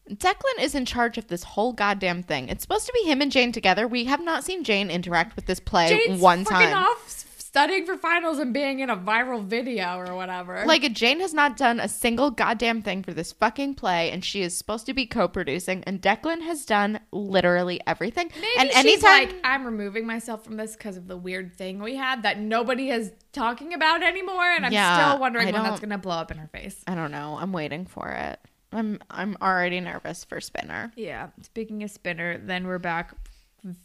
[0.09, 2.49] Declan is in charge of this whole goddamn thing.
[2.49, 3.89] It's supposed to be him and Jane together.
[3.89, 6.73] We have not seen Jane interact with this play Jane's one time.
[6.73, 7.09] off
[7.57, 10.63] studying for finals and being in a viral video or whatever.
[10.67, 14.43] Like Jane has not done a single goddamn thing for this fucking play, and she
[14.43, 18.31] is supposed to be co-producing, and Declan has done literally everything.
[18.35, 21.83] Maybe and she's anytime, like, I'm removing myself from this because of the weird thing
[21.83, 25.63] we had that nobody is talking about anymore, and I'm Yeah, still wondering I when
[25.63, 26.85] that's gonna blow up in her face.
[26.87, 27.39] I don't know.
[27.41, 28.39] I'm waiting for it.
[28.71, 30.93] I'm I'm already nervous for Spinner.
[30.95, 31.29] Yeah.
[31.41, 33.15] Speaking of Spinner, then we're back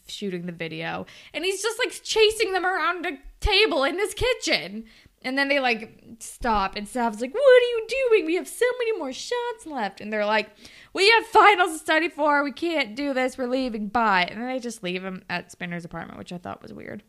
[0.06, 4.84] shooting the video, and he's just like chasing them around a table in his kitchen.
[5.24, 8.26] And then they like stop, and Sav's like, "What are you doing?
[8.26, 10.50] We have so many more shots left." And they're like,
[10.92, 12.42] "We have finals to study for.
[12.42, 13.38] We can't do this.
[13.38, 13.86] We're leaving.
[13.86, 17.04] Bye." And then they just leave him at Spinner's apartment, which I thought was weird.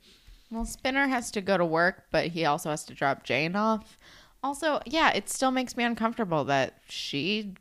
[0.51, 3.97] Well, Spinner has to go to work, but he also has to drop Jane off.
[4.43, 7.55] Also, yeah, it still makes me uncomfortable that she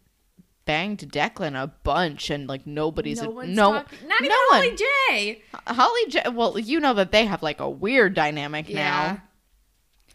[0.65, 3.99] banged Declan a bunch and like nobody's no a, no talking.
[4.07, 4.77] Not even no Holly one.
[4.77, 5.43] J.
[5.67, 9.23] Holly J- well, you know that they have like a weird dynamic now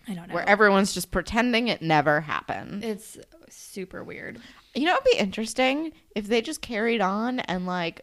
[0.08, 0.36] I don't know.
[0.36, 2.84] where everyone's just pretending it never happened.
[2.84, 3.18] it's
[3.50, 4.40] super weird.
[4.74, 8.02] You know, it'd be interesting if they just carried on and like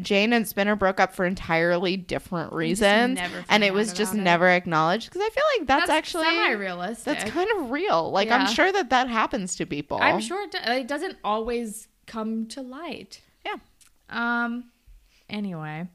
[0.00, 4.18] Jane and Spinner broke up for entirely different reasons, and it was just it.
[4.18, 5.10] never acknowledged.
[5.10, 7.04] Because I feel like that's, actually semi-realistic.
[7.04, 8.10] that's kind of real.
[8.10, 8.36] Like Yeah.
[8.38, 9.98] I'm sure that that happens to people.
[10.00, 13.20] I'm sure it, do- it doesn't always come to light.
[13.44, 13.56] Yeah.
[14.08, 14.70] Um.
[15.28, 15.86] Anyway,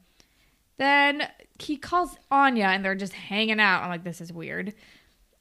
[0.78, 3.82] then he calls Anya, and they're just hanging out.
[3.82, 4.74] I'm like, this is weird.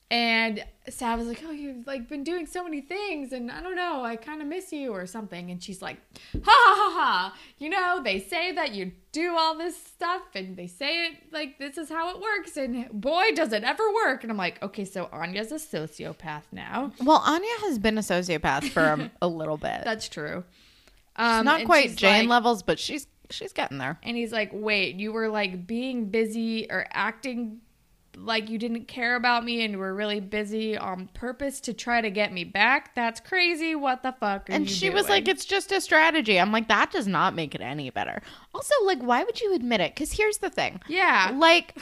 [0.10, 3.76] And Sav was like, oh, you've like been doing so many things, and I don't
[3.76, 5.52] know, I kind of miss you or something.
[5.52, 5.98] And she's like,
[6.34, 7.38] ha ha ha ha.
[7.58, 11.60] You know, they say that you do all this stuff, and they say it like
[11.60, 14.24] this is how it works, and boy, does it ever work.
[14.24, 16.93] And I'm like, okay, so Anya's a sociopath now.
[17.04, 19.82] Well, Anya has been a sociopath for a, a little bit.
[19.84, 20.46] That's true.
[21.10, 24.00] It's Um, not quite Jane like- levels, but she's she's getting there.
[24.04, 27.60] And he's like, wait, you were like being busy or acting
[28.18, 32.02] like you didn't care about me and you were really busy on purpose to try
[32.02, 32.96] to get me back?
[32.96, 33.76] That's crazy.
[33.76, 34.50] What the fuck?
[34.50, 37.56] Are And she was like, "It's just a strategy." I'm like, "That does not make
[37.56, 38.22] it any better."
[38.54, 39.94] Also, like, why would you admit it?
[39.96, 41.36] Because here's the thing: yeah.
[41.38, 41.78] like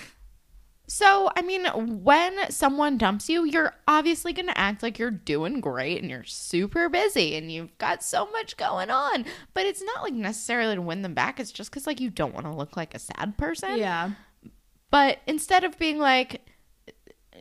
[0.87, 1.65] so i mean
[2.03, 6.23] when someone dumps you you're obviously going to act like you're doing great and you're
[6.23, 10.81] super busy and you've got so much going on but it's not like necessarily to
[10.81, 13.35] win them back it's just because like you don't want to look like a sad
[13.37, 14.11] person Yeah.
[14.95, 16.39] But instead of being like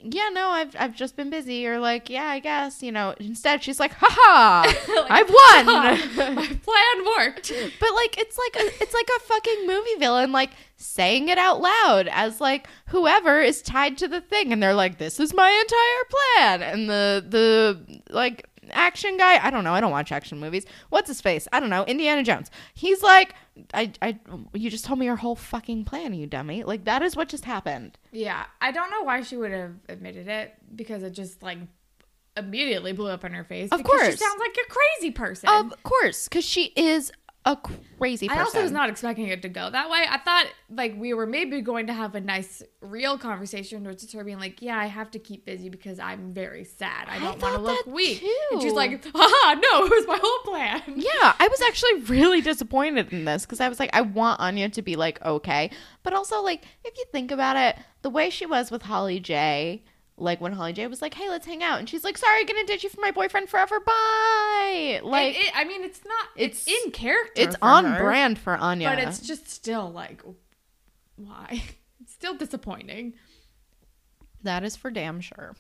[0.03, 3.63] yeah no i've, I've just been busy or like yeah i guess you know instead
[3.63, 4.69] she's like haha
[5.09, 5.67] i've won
[6.35, 7.53] My plan worked.
[7.79, 11.61] but like it's like a it's like a fucking movie villain like saying it out
[11.61, 15.49] loud as like whoever is tied to the thing and they're like this is my
[15.49, 19.45] entire plan and the the like action guy.
[19.45, 19.73] I don't know.
[19.73, 20.67] I don't watch action movies.
[20.91, 21.49] What's his face?
[21.53, 21.85] I don't know.
[21.85, 22.51] Indiana Jones.
[22.75, 23.35] He's like,
[23.73, 24.19] I, I,
[24.53, 26.65] you just told me your whole fucking plan, you dummy.
[26.65, 27.99] Like that is what just happened.
[28.13, 31.59] Yeah, I don't know why she would have admitted it because it just like
[32.37, 33.71] immediately blew up in her face.
[33.71, 35.49] Of course, she sounds like a crazy person.
[35.49, 37.13] Of course, because she is
[37.47, 38.41] a crazy person.
[38.41, 40.05] I also was not expecting it to go that way.
[40.09, 44.25] I thought like we were maybe going to have a nice real conversation, is her
[44.25, 47.07] being like, "Yeah, I have to keep busy because I'm very sad.
[47.09, 50.39] I don't want to look weak." And she's like, "Haha, no, it was my whole
[50.53, 54.41] plan." Yeah, I was actually really disappointed in this because I was like, I want
[54.41, 55.71] Anya to be like okay,
[56.03, 59.83] but also like if you think about it, the way she was with Holly J,
[60.17, 62.47] like when Holly J was like, "Hey, let's hang out," and she's like, "Sorry, I'm
[62.47, 66.29] gonna ditch you for my boyfriend forever, bye." Like It- it- I mean, it's not.
[66.37, 67.43] It's, It's- in character.
[67.43, 70.23] it's on her, brand for Anya, but it's just still like,
[71.17, 71.63] why?
[72.01, 73.15] It's still disappointing.
[74.43, 75.55] that is for damn sure.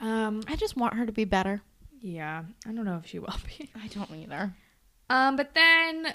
[0.00, 0.42] Um.
[0.46, 1.62] I just want her to be better.
[2.00, 2.42] Yeah.
[2.66, 3.70] I don't know if she will be.
[3.74, 4.54] I don't either.
[5.08, 5.36] Um.
[5.36, 6.14] But then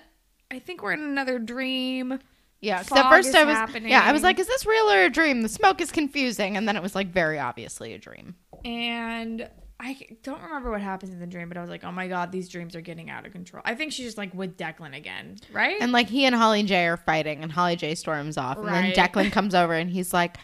[0.51, 2.19] I think we're in another dream.
[2.62, 3.91] Yeah, 'cause at first I was happening.
[3.91, 5.41] yeah I was like, is this real or a dream?
[5.43, 8.36] The smoke is confusing, and then it was like very obviously a dream.
[8.65, 12.08] and I don't remember what happens in the dream, but I was like, oh my
[12.08, 13.62] god, these dreams are getting out of control.
[13.63, 15.78] I think she's just like with Declan again, right?
[15.80, 18.91] And like he and Holly J are fighting, and Holly J storms off, and then
[18.96, 20.38] Declan comes over, and he's like,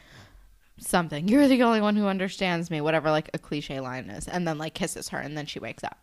[0.78, 4.48] "Something, you're the only one who understands me," whatever like a cliche line is, and
[4.48, 5.98] then like kisses her, and then she wakes up.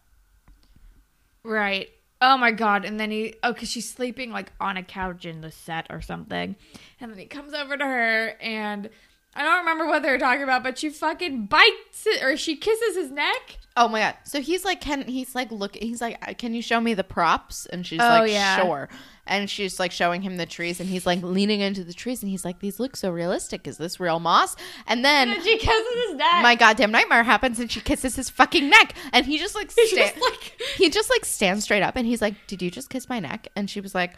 [1.45, 1.89] right.
[2.23, 2.85] Oh my god!
[2.85, 6.03] And then he, oh, because she's sleeping like on a couch in the set or
[6.03, 6.57] something,
[7.01, 8.91] and then he comes over to her, and
[9.35, 12.57] I don't remember what they were talking about, but she fucking bites it, or she
[12.57, 13.59] kisses his neck.
[13.77, 14.17] Oh my god!
[14.25, 17.05] So he's like, can he's like, look, he's like, uh, can you show me the
[17.05, 17.67] props?
[17.67, 18.61] And she's Oh, like, yeah.
[18.61, 18.89] sure.
[19.29, 22.29] And she's like showing him the trees, and he's like leaning into the trees, and
[22.29, 23.69] he's like, these look so realistic.
[23.69, 24.57] Is this real moss?
[24.89, 26.43] And then And she kisses his neck.
[26.43, 29.85] my goddamn nightmare happens, and she kisses his fucking neck, and he just like sta-
[29.97, 33.09] just like, he just like stands straight up, and he's like, did you just kiss
[33.09, 33.47] my neck?
[33.55, 34.15] And she was like,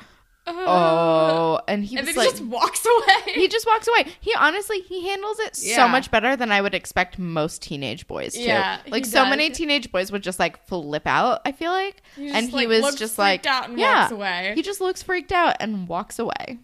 [0.47, 2.27] oh, and he and was like.
[2.27, 3.33] he just walks away.
[3.35, 4.07] he just walks away.
[4.21, 8.35] He honestly, he handles it so much better than I would expect most teenage boys
[8.35, 8.41] to.
[8.41, 9.31] Yeah, like so does.
[9.31, 11.41] many teenage boys would just like flip out.
[11.45, 14.53] I feel like, He and he like, was just like, and yeah, walks away.
[14.55, 16.59] he just looks freaked out and walks away,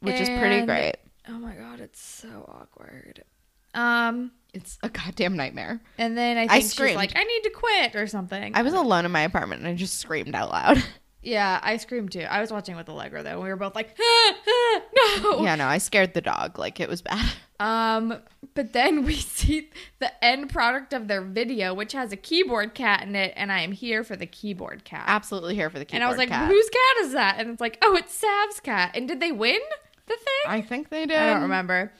[0.00, 0.96] which is pretty great.
[1.28, 3.24] Oh my god, it's so awkward.
[3.72, 5.80] Um, It's a goddamn nightmare.
[5.98, 6.96] and then I I think she's screamed.
[6.96, 8.54] like, I need to quit or something.
[8.54, 10.84] I was alone in my apartment and I just screamed out loud.
[11.24, 12.20] yeah, I screamed too.
[12.22, 13.30] I was watching with Allegra though.
[13.30, 14.80] and We were both like, ah, ah,
[15.22, 15.42] no.
[15.44, 16.58] yeah, no, I scared the dog.
[16.58, 17.32] Like it was bad.
[17.60, 18.20] Um,
[18.54, 23.04] but then we see the end product of their video, which has a keyboard cat
[23.04, 25.04] in it, and I am here for the keyboard cat.
[25.06, 26.48] Absolutely here for the keyboard and I was like, cat.
[26.48, 27.36] whose cat is that?
[27.38, 28.90] And it's like, oh, it's Sav's cat.
[28.94, 29.60] And did they win
[30.06, 30.48] the thing?
[30.48, 31.16] I think they did.
[31.16, 31.92] I don't remember.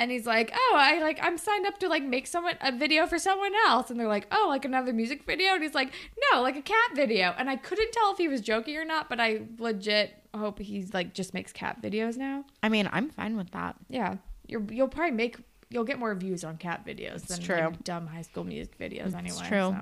[0.00, 3.06] And he's like, "Oh, I like I'm signed up to like make someone a video
[3.06, 5.92] for someone else." And they're like, "Oh, like another music video?" And he's like,
[6.32, 9.10] "No, like a cat video." And I couldn't tell if he was joking or not,
[9.10, 12.44] but I legit hope he's like just makes cat videos now.
[12.62, 13.76] I mean, I'm fine with that.
[13.90, 15.36] Yeah, you're you'll probably make
[15.68, 17.56] you'll get more views on cat videos than true.
[17.56, 19.48] like, dumb high school music videos anyway.
[19.48, 19.76] true.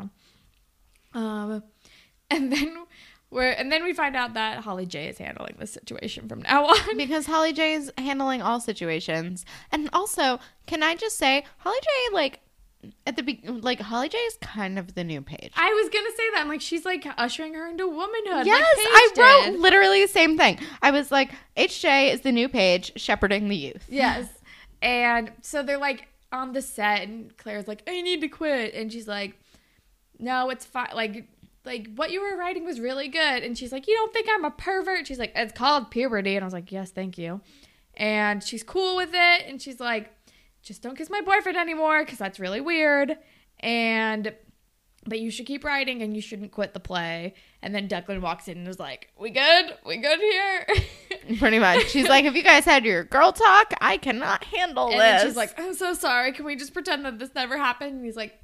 [1.15, 1.19] So.
[1.19, 1.63] Um,
[2.31, 2.87] and then
[3.31, 6.67] we're and then we find out that Holly J is handling this situation from now
[6.69, 6.97] on.
[6.97, 9.45] because Holly J is handling all situations.
[9.71, 12.41] And also, can I just say, Holly J, like,
[13.07, 15.53] at the be- like Holly J is kind of the new Paige.
[15.57, 16.41] I was gonna say that.
[16.43, 18.47] I'm like, she's like ushering her into womanhood.
[18.47, 19.11] yes, like I
[19.47, 19.61] wrote did.
[19.61, 20.59] literally the same thing.
[20.81, 23.85] I was like, HJ is the new Paige shepherding the youth.
[23.89, 24.29] Yes.
[24.81, 28.75] And so they're like on the set, and Claire's like, I need to quit.
[28.75, 29.35] And she's like,
[30.21, 30.91] No, it's fine.
[30.95, 31.25] Like,
[31.65, 33.43] like what you were writing was really good.
[33.43, 35.07] And she's like, You don't think I'm a pervert?
[35.07, 36.37] She's like, It's called puberty.
[36.37, 37.41] And I was like, Yes, thank you.
[37.97, 39.47] And she's cool with it.
[39.47, 40.11] And she's like,
[40.63, 43.17] Just don't kiss my boyfriend anymore because that's really weird.
[43.61, 44.33] And
[45.07, 47.33] but you should keep writing and you shouldn't quit the play.
[47.63, 49.75] And then Declan walks in and is like, We good?
[49.87, 50.67] We good here?
[51.39, 51.89] Pretty much.
[51.89, 55.23] She's like, if you guys had your girl talk, I cannot handle And this.
[55.23, 56.33] she's like, "I'm so sorry.
[56.33, 58.39] Can we just pretend that this never happened?" And he's like,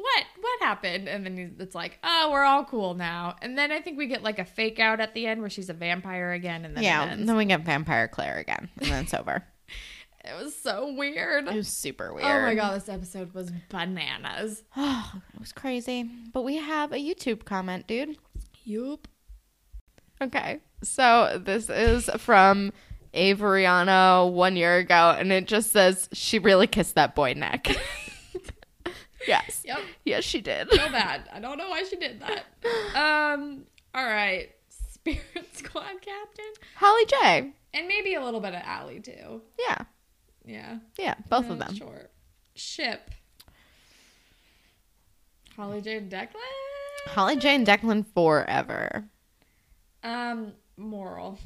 [0.00, 0.24] "What?
[0.40, 3.98] What happened?" And then it's like, "Oh, we're all cool now." And then I think
[3.98, 6.76] we get like a fake out at the end where she's a vampire again, and
[6.76, 9.44] then yeah, and then we get Vampire Claire again, and then it's over.
[10.24, 11.48] it was so weird.
[11.48, 12.26] It was super weird.
[12.26, 14.62] Oh my god, this episode was bananas.
[14.76, 16.08] Oh, it was crazy.
[16.32, 18.16] But we have a YouTube comment, dude.
[18.64, 19.08] Yup.
[20.22, 20.60] Okay.
[20.82, 22.72] So this is from
[23.14, 27.68] Averiano one year ago, and it just says she really kissed that boy neck.
[29.26, 29.62] yes.
[29.64, 29.78] Yep.
[30.04, 30.70] Yes, she did.
[30.70, 31.28] So bad.
[31.32, 32.44] I don't know why she did that.
[33.34, 33.64] Um.
[33.94, 34.50] All right.
[34.68, 37.52] Spirit Squad captain, Holly J.
[37.74, 39.42] and maybe a little bit of Allie too.
[39.58, 39.78] Yeah.
[40.44, 40.78] Yeah.
[40.98, 41.14] Yeah.
[41.28, 41.74] Both of them.
[41.74, 42.08] Sure.
[42.54, 43.10] Ship.
[45.56, 45.96] Holly J.
[45.98, 46.28] And Declan.
[47.08, 49.04] Holly J and Declan forever.
[50.02, 51.38] Um, moral.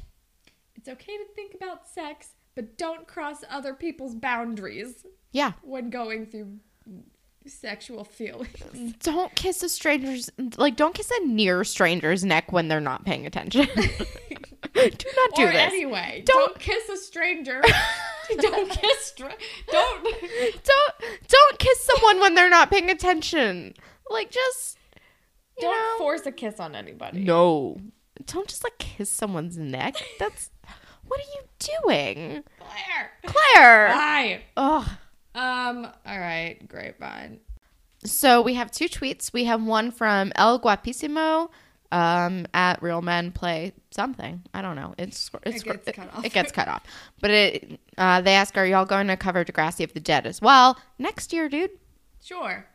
[0.75, 5.53] It's okay to think about sex, but don't cross other people's boundaries Yeah.
[5.63, 6.59] when going through
[7.47, 8.93] sexual feelings.
[8.99, 13.25] Don't kiss a stranger's like don't kiss a near stranger's neck when they're not paying
[13.25, 13.67] attention.
[13.75, 14.81] do
[15.15, 15.55] not do or this.
[15.55, 17.61] anyway, Don't- don't, kiss a stranger.
[18.39, 19.05] don't kiss.
[19.05, 19.33] Stra-
[19.71, 20.03] don't.
[20.03, 20.93] don't
[21.27, 23.73] don't kiss someone when they're not paying attention.
[24.09, 24.77] Like just
[25.59, 27.23] Don't know, force a kiss on anybody.
[27.23, 27.77] No.
[28.25, 29.95] Don't just like kiss someone's neck.
[30.19, 30.49] That's
[31.07, 32.43] what are you doing?
[32.59, 33.11] Claire.
[33.25, 33.87] Claire.
[33.89, 34.41] Bye.
[34.57, 34.87] Ugh.
[35.35, 35.85] Um.
[36.05, 36.57] All right.
[36.67, 37.39] Grapevine.
[38.05, 39.33] So we have two tweets.
[39.33, 41.49] We have one from El Guapissimo
[41.91, 44.43] um, at Real Men Play something.
[44.53, 44.93] I don't know.
[44.97, 46.25] It's, it's It gets cut off.
[46.25, 46.83] It gets cut off.
[47.19, 50.41] But it uh, they ask, "Are y'all going to cover Degrassi of the Dead as
[50.41, 51.71] well next year, dude?"
[52.23, 52.65] Sure.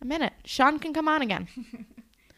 [0.00, 0.32] A minute.
[0.44, 1.48] Sean can come on again.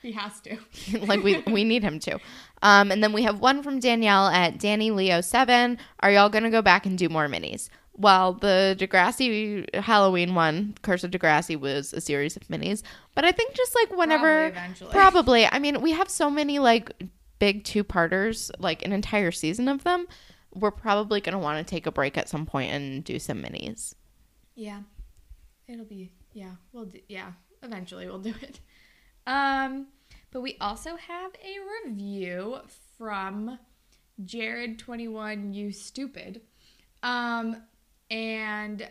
[0.02, 0.56] He has to.
[1.06, 2.20] like we we need him to.
[2.62, 5.78] Um, and then we have one from Danielle at Danny Leo seven.
[5.98, 7.68] Are y'all gonna go back and do more minis?
[7.99, 12.82] Well, the Degrassi Halloween one, Curse of Degrassi, was a series of minis.
[13.14, 15.47] But I think just like whenever, Probably probably.
[15.47, 16.90] I mean, we have so many like
[17.38, 20.07] big two parters, like an entire season of them.
[20.55, 23.94] We're probably gonna want to take a break at some point and do some minis.
[24.55, 24.80] Yeah.
[25.68, 27.32] It'll be yeah, we'll do yeah,
[27.62, 28.61] eventually we'll do it.
[29.26, 29.88] Um
[30.30, 32.59] but we also have a review
[32.97, 33.59] from
[34.24, 36.42] Jared 21 you stupid.
[37.03, 37.62] Um
[38.11, 38.88] and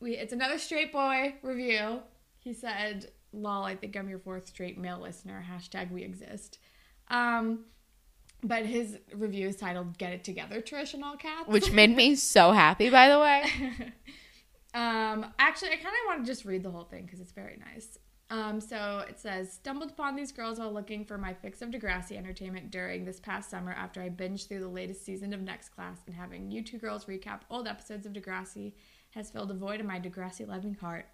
[0.00, 2.00] we it's another straight boy review.
[2.38, 5.44] He said, "Lol, I think I'm your fourth straight male listener.
[5.48, 6.58] Hashtag we exist."
[7.08, 7.66] Um,
[8.42, 11.48] but his review is titled "Get It Together, Trish" in all caps.
[11.48, 13.92] Which made me so happy, by the way.
[14.74, 17.58] Um, actually, I kind of want to just read the whole thing because it's very
[17.58, 17.98] nice.
[18.32, 22.16] Um, so it says, stumbled upon these girls while looking for my fix of Degrassi
[22.16, 25.98] entertainment during this past summer after I binged through the latest season of Next Class
[26.06, 28.72] and having you two girls recap old episodes of Degrassi
[29.10, 31.04] has filled a void in my Degrassi loving heart.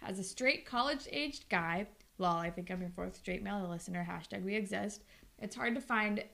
[0.00, 4.06] As a straight college aged guy, lol, I think I'm your fourth straight male listener,
[4.08, 5.04] hashtag we exist,
[5.40, 6.24] it's hard to find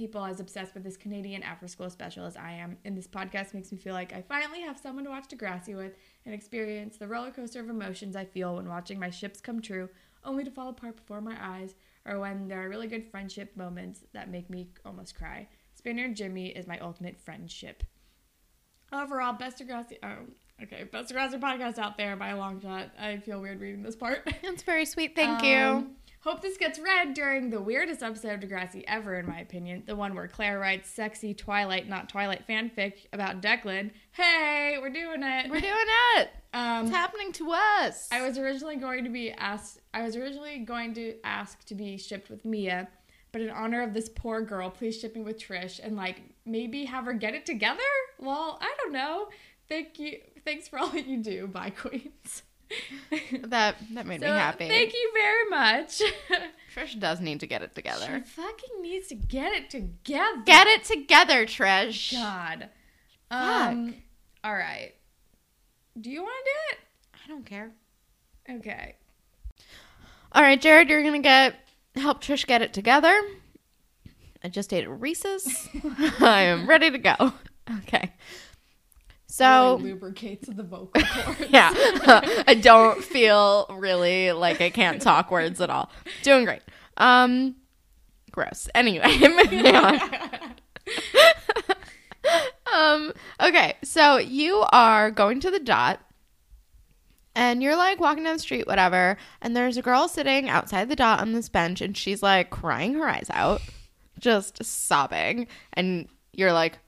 [0.00, 3.52] people as obsessed with this Canadian after school special as I am, and this podcast
[3.52, 5.92] makes me feel like I finally have someone to watch Degrassi with
[6.24, 9.90] and experience the roller coaster of emotions I feel when watching my ships come true,
[10.24, 11.74] only to fall apart before my eyes,
[12.06, 15.46] or when there are really good friendship moments that make me almost cry.
[15.74, 17.84] Spinner and Jimmy is my ultimate friendship.
[18.90, 19.98] Overall, best Degrassi.
[20.02, 20.32] Um,
[20.62, 22.88] okay, best Degrassi podcast out there by a long shot.
[22.98, 24.26] I feel weird reading this part.
[24.42, 25.14] That's very sweet.
[25.14, 25.90] Thank you.
[26.22, 29.84] Hope this gets read during the weirdest episode of Degrassi ever, in my opinion.
[29.86, 33.90] The one where Claire writes sexy Twilight, not Twilight fanfic about Declan.
[34.12, 35.50] Hey, we're doing it.
[35.50, 35.72] We're doing
[36.18, 36.28] it.
[36.52, 38.06] Um, It's happening to us.
[38.12, 39.80] I was originally going to be asked.
[39.94, 42.88] I was originally going to ask to be shipped with Mia,
[43.32, 46.84] but in honor of this poor girl, please ship me with Trish and like maybe
[46.84, 47.80] have her get it together.
[48.18, 49.28] Well, I don't know.
[49.70, 50.18] Thank you.
[50.44, 51.46] Thanks for all that you do.
[51.46, 52.42] Bye, queens.
[53.44, 54.68] That that made So, me happy.
[54.68, 56.02] Thank you very much.
[56.74, 58.22] Trish does need to get it together.
[58.24, 60.42] She fucking needs to get it together.
[60.44, 62.12] Get it together, Trish.
[62.12, 62.68] God.
[63.30, 63.94] Um.
[64.44, 64.92] All right.
[66.00, 66.78] Do you want to do it?
[67.24, 67.70] I don't care.
[68.48, 68.94] Okay.
[70.32, 71.56] All right, Jared, you're gonna get
[71.96, 73.20] help Trish get it together.
[74.42, 75.68] I just ate a Reese's.
[76.20, 77.32] I am ready to go.
[77.82, 78.12] Okay.
[79.32, 81.40] So Really lubricates the vocal cords.
[81.50, 81.70] yeah,
[82.48, 85.88] I don't feel really like I can't talk words at all.
[86.22, 86.62] Doing great.
[86.96, 87.54] Um,
[88.32, 88.68] gross.
[88.74, 90.00] Anyway, moving on.
[92.72, 96.00] um, okay, so you are going to the dot
[97.36, 100.96] and you're like walking down the street, whatever, and there's a girl sitting outside the
[100.96, 103.60] dot on this bench and she's like crying her eyes out,
[104.18, 105.46] just sobbing.
[105.72, 106.78] And you're like,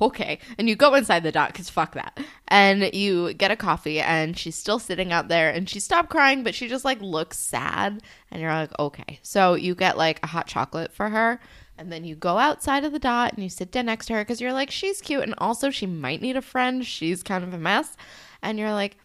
[0.00, 0.38] okay.
[0.58, 2.18] And you go inside the dot because fuck that.
[2.48, 6.42] And you get a coffee and she's still sitting out there and she stopped crying,
[6.42, 8.02] but she just like looks sad.
[8.30, 9.20] And you're like, okay.
[9.22, 11.40] So you get like a hot chocolate for her.
[11.78, 14.20] And then you go outside of the dot and you sit down next to her
[14.20, 15.22] because you're like, she's cute.
[15.22, 16.84] And also, she might need a friend.
[16.84, 17.96] She's kind of a mess.
[18.42, 18.98] And you're like,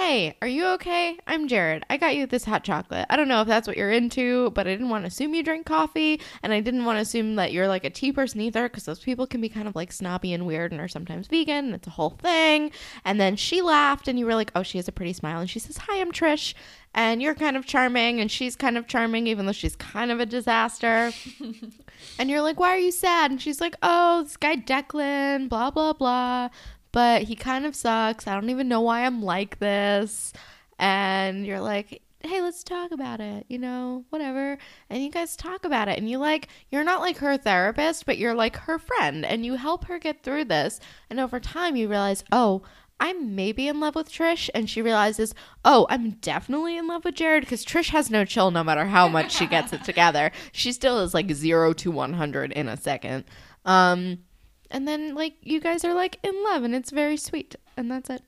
[0.00, 1.18] Hey, are you okay?
[1.26, 1.84] I'm Jared.
[1.90, 3.04] I got you this hot chocolate.
[3.10, 5.42] I don't know if that's what you're into, but I didn't want to assume you
[5.42, 8.68] drink coffee, and I didn't want to assume that you're like a tea person either,
[8.68, 11.64] because those people can be kind of like snobby and weird and are sometimes vegan,
[11.64, 12.70] and it's a whole thing.
[13.04, 15.50] And then she laughed, and you were like, oh, she has a pretty smile, and
[15.50, 16.54] she says, Hi, I'm Trish,
[16.94, 20.20] and you're kind of charming, and she's kind of charming, even though she's kind of
[20.20, 21.10] a disaster.
[22.20, 23.32] and you're like, Why are you sad?
[23.32, 26.50] And she's like, Oh, this guy Declan, blah, blah, blah
[26.98, 28.26] but he kind of sucks.
[28.26, 30.32] I don't even know why I'm like this.
[30.80, 34.58] And you're like, hey, let's talk about it, you know, whatever.
[34.90, 35.96] And you guys talk about it.
[35.96, 39.24] And you like, you're not like her therapist, but you're like her friend.
[39.24, 40.80] And you help her get through this.
[41.08, 42.62] And over time, you realize, oh,
[42.98, 44.50] I'm maybe in love with Trish.
[44.52, 48.50] And she realizes, oh, I'm definitely in love with Jared because Trish has no chill
[48.50, 50.32] no matter how much she gets it together.
[50.50, 53.22] She still is like zero to 100 in a second.
[53.64, 54.18] Um,
[54.70, 57.56] and then, like, you guys are like in love and it's very sweet.
[57.76, 58.22] And that's it.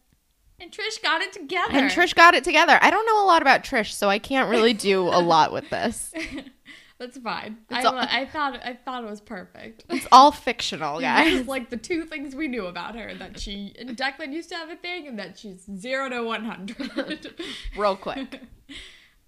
[0.60, 1.72] And Trish got it together.
[1.72, 2.78] And Trish got it together.
[2.82, 5.70] I don't know a lot about Trish, so I can't really do a lot with
[5.70, 6.12] this.
[6.98, 7.56] That's fine.
[7.70, 9.84] I, all- I thought I thought it was perfect.
[9.88, 11.46] It's all fictional, Guys, guys.
[11.48, 14.68] like the two things we knew about her that she and Declan used to have
[14.68, 17.32] a thing and that she's zero to one hundred.
[17.74, 18.42] Real quick.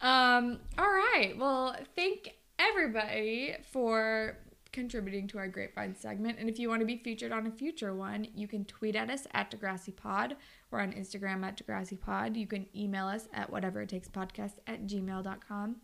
[0.03, 0.59] um.
[0.77, 1.35] All right.
[1.39, 4.37] Well, thank everybody for
[4.73, 6.39] contributing to our Grapevine segment.
[6.39, 9.11] And if you want to be featured on a future one, you can tweet at
[9.11, 10.37] us at Degrassi Pod.
[10.71, 12.37] We're on Instagram at Degrassi Pod.
[12.37, 15.77] You can email us at whatever it takes podcast at gmail.com.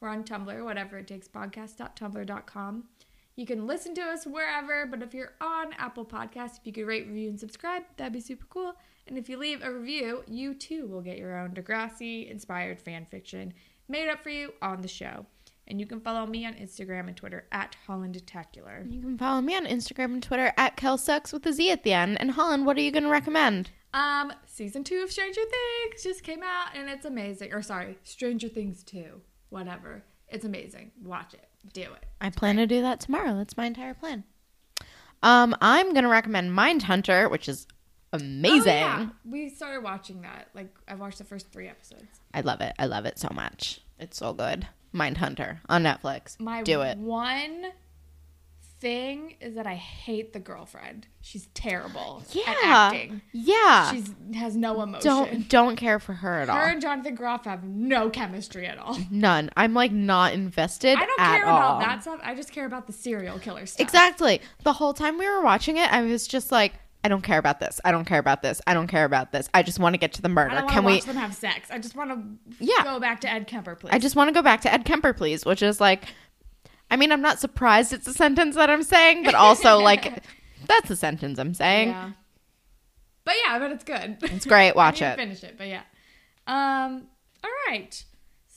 [0.00, 2.84] We're on Tumblr, whatever it takes podcast.tumblr.com.
[3.36, 6.86] You can listen to us wherever, but if you're on Apple Podcasts, if you could
[6.86, 8.74] rate, review, and subscribe, that'd be super cool.
[9.06, 13.06] And if you leave a review, you too will get your own Degrassi inspired fan
[13.10, 13.54] fiction
[13.88, 15.26] made up for you on the show.
[15.72, 18.92] And you can follow me on Instagram and Twitter at HollandDetacular.
[18.92, 21.94] You can follow me on Instagram and Twitter at KelSucks with a Z at the
[21.94, 22.20] end.
[22.20, 23.70] And Holland, what are you going to recommend?
[23.94, 27.54] Um, season two of Stranger Things just came out and it's amazing.
[27.54, 29.22] Or sorry, Stranger Things 2.
[29.48, 30.04] Whatever.
[30.28, 30.90] It's amazing.
[31.02, 31.48] Watch it.
[31.72, 32.04] Do it.
[32.20, 33.34] I plan to do that tomorrow.
[33.34, 34.24] That's my entire plan.
[35.22, 37.66] Um, I'm going to recommend Mindhunter, which is
[38.12, 38.74] amazing.
[38.74, 39.08] Oh, yeah.
[39.24, 40.48] We started watching that.
[40.54, 42.20] Like I've watched the first three episodes.
[42.34, 42.74] I love it.
[42.78, 43.80] I love it so much.
[43.98, 44.68] It's so good.
[44.94, 46.38] Mindhunter on Netflix.
[46.40, 46.98] My do it.
[46.98, 47.66] one
[48.80, 51.06] thing is that I hate the girlfriend.
[51.20, 52.42] She's terrible Yeah.
[52.50, 53.22] at acting.
[53.30, 53.92] Yeah.
[53.92, 55.08] She has no emotion.
[55.08, 56.56] don't don't care for her at all.
[56.56, 58.98] Her and Jonathan Groff have no chemistry at all.
[59.08, 59.50] None.
[59.56, 61.78] I'm like not invested I don't care all.
[61.78, 62.18] about that stuff.
[62.24, 63.80] I just care about the serial killer stuff.
[63.86, 64.40] Exactly.
[64.64, 66.72] The whole time we were watching it, I was just like,
[67.04, 67.80] I don't care about this.
[67.84, 68.60] I don't care about this.
[68.66, 69.48] I don't care about this.
[69.52, 70.54] I just want to get to the I murder.
[70.54, 70.94] don't Can to we?
[70.94, 71.68] watch them have sex.
[71.70, 72.84] I just want to Yeah.
[72.84, 73.90] go back to Ed Kemper, please.
[73.92, 76.04] I just want to go back to Ed Kemper, please, which is like,
[76.90, 80.22] I mean, I'm not surprised it's a sentence that I'm saying, but also like,
[80.68, 81.88] that's a sentence I'm saying.
[81.88, 82.10] Yeah.
[83.24, 84.18] But yeah, but it's good.
[84.22, 84.74] It's great.
[84.76, 85.16] Watch I it.
[85.16, 85.82] Finish it, but yeah.
[86.46, 87.06] Um.
[87.44, 88.04] All right.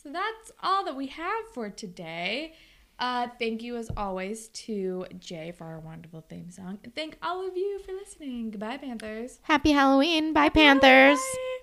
[0.04, 2.54] So that's all that we have for today.
[2.98, 7.46] Uh, thank you as always to Jay for our wonderful theme song, and thank all
[7.46, 8.52] of you for listening.
[8.52, 9.40] Goodbye, Panthers.
[9.44, 10.34] Happy Halloween.
[10.34, 11.20] Bye, Panthers.
[11.20, 11.58] Bye.